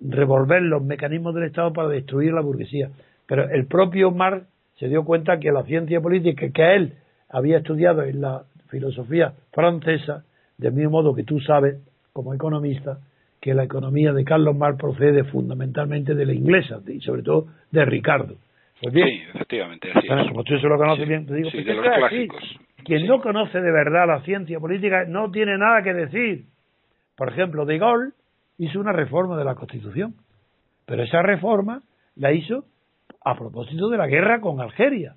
[0.00, 2.90] revolver los mecanismos del Estado para destruir la burguesía.
[3.28, 4.46] Pero el propio Marx
[4.78, 6.94] se dio cuenta que la ciencia política que él
[7.28, 10.24] había estudiado en la filosofía francesa,
[10.56, 11.76] del mismo modo que tú sabes,
[12.12, 12.98] como economista,
[13.40, 17.84] que la economía de Carlos Marx procede fundamentalmente de la inglesa y sobre todo de
[17.84, 18.34] Ricardo.
[18.80, 19.90] Pues bien, sí, efectivamente.
[19.92, 22.42] Así como tú eso lo conoces bien, te digo, sí, de los clásicos.
[22.84, 26.46] Quien no conoce de verdad la ciencia política no tiene nada que decir.
[27.16, 28.12] Por ejemplo, De Gaulle
[28.56, 30.14] hizo una reforma de la Constitución,
[30.86, 31.82] pero esa reforma
[32.16, 32.64] la hizo
[33.30, 35.16] a propósito de la guerra con Algeria.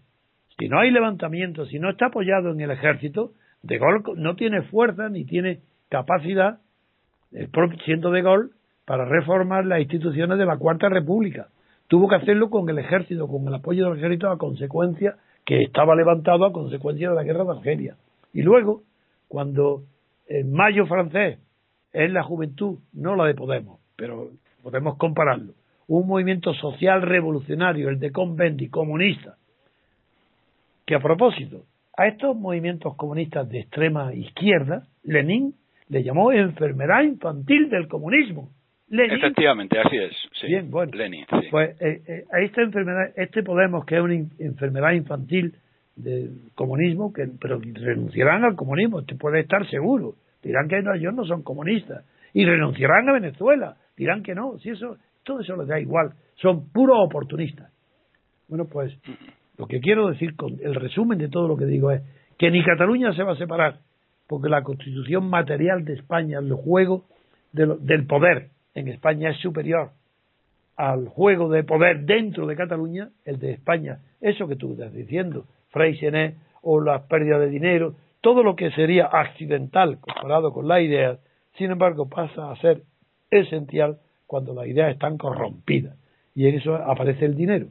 [0.60, 3.32] Si no hay levantamiento, si no está apoyado en el ejército,
[3.64, 5.60] De Gaulle no tiene fuerza ni tiene
[5.90, 6.60] capacidad,
[7.32, 8.50] el propio, siendo De Gaulle,
[8.86, 11.48] para reformar las instituciones de la Cuarta República.
[11.88, 15.96] Tuvo que hacerlo con el ejército, con el apoyo del ejército a consecuencia que estaba
[15.96, 17.96] levantado a consecuencia de la guerra de Algeria.
[18.34, 18.82] Y luego,
[19.30, 19.84] cuando
[20.28, 21.40] el mayo francés
[21.94, 24.32] es la juventud, no la de Podemos, pero
[24.62, 25.54] podemos compararlo,
[26.00, 29.36] un movimiento social revolucionario, el de Convendi, comunista,
[30.86, 31.66] que a propósito,
[31.98, 35.54] a estos movimientos comunistas de extrema izquierda, Lenin
[35.90, 38.50] le llamó enfermedad infantil del comunismo.
[38.90, 40.16] Efectivamente, así es.
[40.48, 40.92] Bien, bueno.
[41.50, 45.56] Pues eh, eh, a esta enfermedad, este Podemos, que es una enfermedad infantil
[45.98, 50.16] del comunismo, que pero renunciarán al comunismo, te puede estar seguro.
[50.42, 52.06] Dirán que no, ellos no son comunistas.
[52.34, 53.76] Y renunciarán a Venezuela.
[53.98, 54.58] Dirán que no.
[54.60, 56.14] Si eso, todo eso les da igual.
[56.36, 57.72] Son puros oportunistas.
[58.48, 58.94] Bueno, pues
[59.58, 62.02] lo que quiero decir con el resumen de todo lo que digo es
[62.38, 63.80] que ni Cataluña se va a separar,
[64.28, 67.06] porque la constitución material de España, el juego
[67.52, 69.92] del poder en España es superior
[70.78, 74.00] al juego de poder dentro de Cataluña, el de España.
[74.20, 79.06] Eso que tú estás diciendo, Freixenet o las pérdidas de dinero, todo lo que sería
[79.06, 81.18] accidental comparado con la idea,
[81.58, 82.82] sin embargo, pasa a ser
[83.30, 84.00] esencial
[84.32, 85.94] cuando las ideas están corrompidas.
[86.34, 87.68] Y en eso aparece el dinero.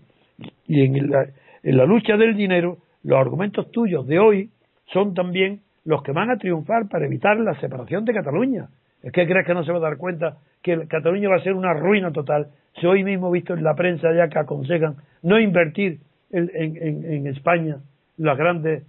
[0.66, 1.26] Y en la,
[1.62, 4.50] en la lucha del dinero, los argumentos tuyos de hoy
[4.92, 8.68] son también los que van a triunfar para evitar la separación de Cataluña.
[9.02, 11.54] ¿Es que crees que no se va a dar cuenta que Cataluña va a ser
[11.54, 12.48] una ruina total?
[12.78, 16.00] Si hoy mismo he visto en la prensa ya que aconsejan no invertir
[16.30, 17.78] en, en, España
[18.18, 18.82] las grandes...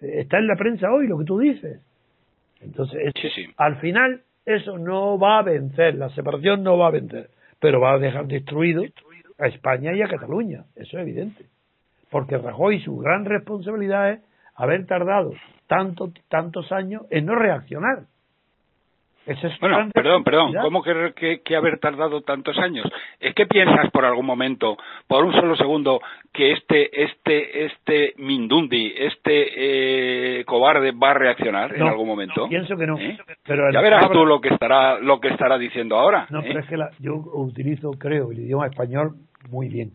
[0.00, 1.80] Eh, está en la prensa hoy lo que tú dices.
[2.60, 3.12] Entonces,
[3.56, 7.28] al final eso no va a vencer, la separación no va a vencer,
[7.60, 8.84] pero va a dejar destruido
[9.38, 11.46] a España y a Cataluña, eso es evidente
[12.10, 14.20] porque Rajoy su gran responsabilidad es
[14.54, 15.32] haber tardado
[15.66, 18.04] tanto, tantos años en no reaccionar.
[19.60, 22.86] Bueno, perdón, perdón, ¿cómo que, que, haber tardado tantos años?
[23.18, 24.76] ¿Es que piensas por algún momento,
[25.08, 26.00] por un solo segundo,
[26.32, 32.48] que este, este, este Mindundi, este eh, cobarde va a reaccionar en algún momento?
[32.48, 32.98] pienso que no.
[32.98, 33.18] ¿Eh?
[33.44, 36.26] Pero ya verás tú lo que estará, lo que estará diciendo ahora.
[36.30, 36.44] No, ¿eh?
[36.46, 39.16] pero es que yo utilizo, creo, el idioma español
[39.50, 39.92] muy bien.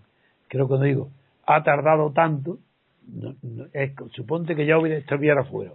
[0.47, 1.09] Creo que cuando digo
[1.45, 2.57] ha tardado tanto,
[4.11, 5.71] suponte que ya hubiera, estuviera fuera.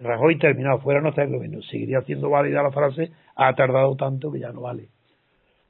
[0.00, 1.62] Rajoy terminado fuera, no está lo mismo.
[1.62, 4.88] Seguiría siendo válida la frase, ha tardado tanto que ya no vale.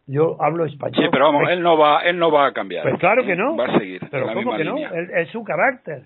[0.07, 1.05] Yo hablo español.
[1.05, 2.83] Sí, pero vamos, él no va, él no va a cambiar.
[2.83, 3.57] Pues claro que no.
[3.57, 4.01] Va a seguir.
[4.11, 4.77] Pero ¿cómo que no?
[4.77, 6.03] es su carácter.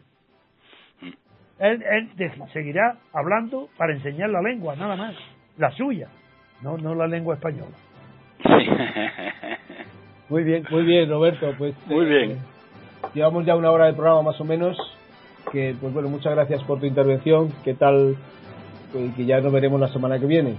[1.01, 1.13] Mm.
[1.59, 1.83] Él,
[2.19, 5.15] él seguirá hablando para enseñar la lengua, nada más.
[5.57, 6.09] La suya,
[6.63, 7.77] no, no la lengua española.
[8.43, 8.51] Sí.
[10.29, 11.55] Muy bien, muy bien, Roberto.
[11.59, 12.31] Pues, muy bien.
[12.33, 12.39] Eh,
[13.13, 14.77] llevamos ya una hora de programa más o menos.
[15.53, 17.53] Que, pues bueno, muchas gracias por tu intervención.
[17.65, 18.17] ¿Qué tal?
[18.93, 20.57] Pues, que ya nos veremos la semana que viene.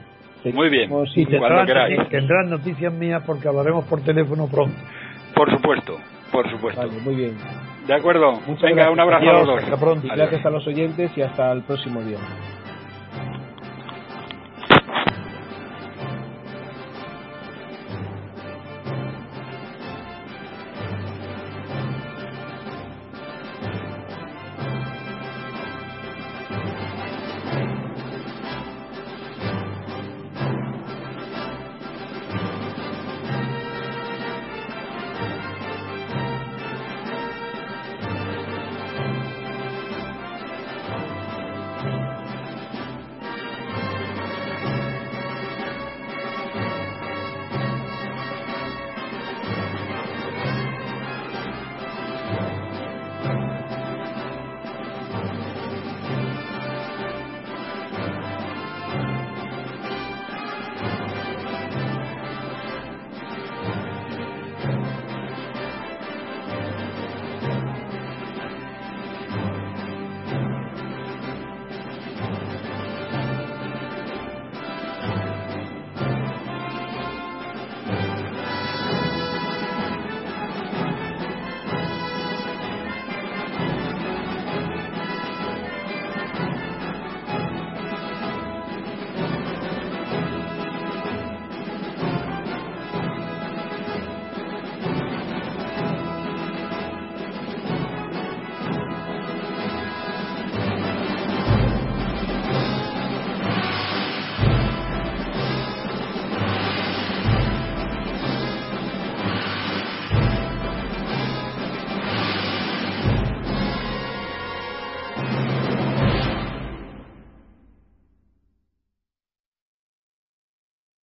[0.53, 1.65] Muy bien, y tendrán,
[2.09, 4.77] tendrán noticias mías porque hablaremos por teléfono pronto.
[5.33, 5.97] Por supuesto,
[6.31, 6.81] por supuesto.
[6.81, 7.35] Vale, muy bien.
[7.87, 8.39] De acuerdo.
[8.61, 9.63] Venga, un abrazo a los dos.
[9.63, 10.07] Hasta pronto.
[10.07, 12.19] Gracias a los oyentes y hasta el próximo día.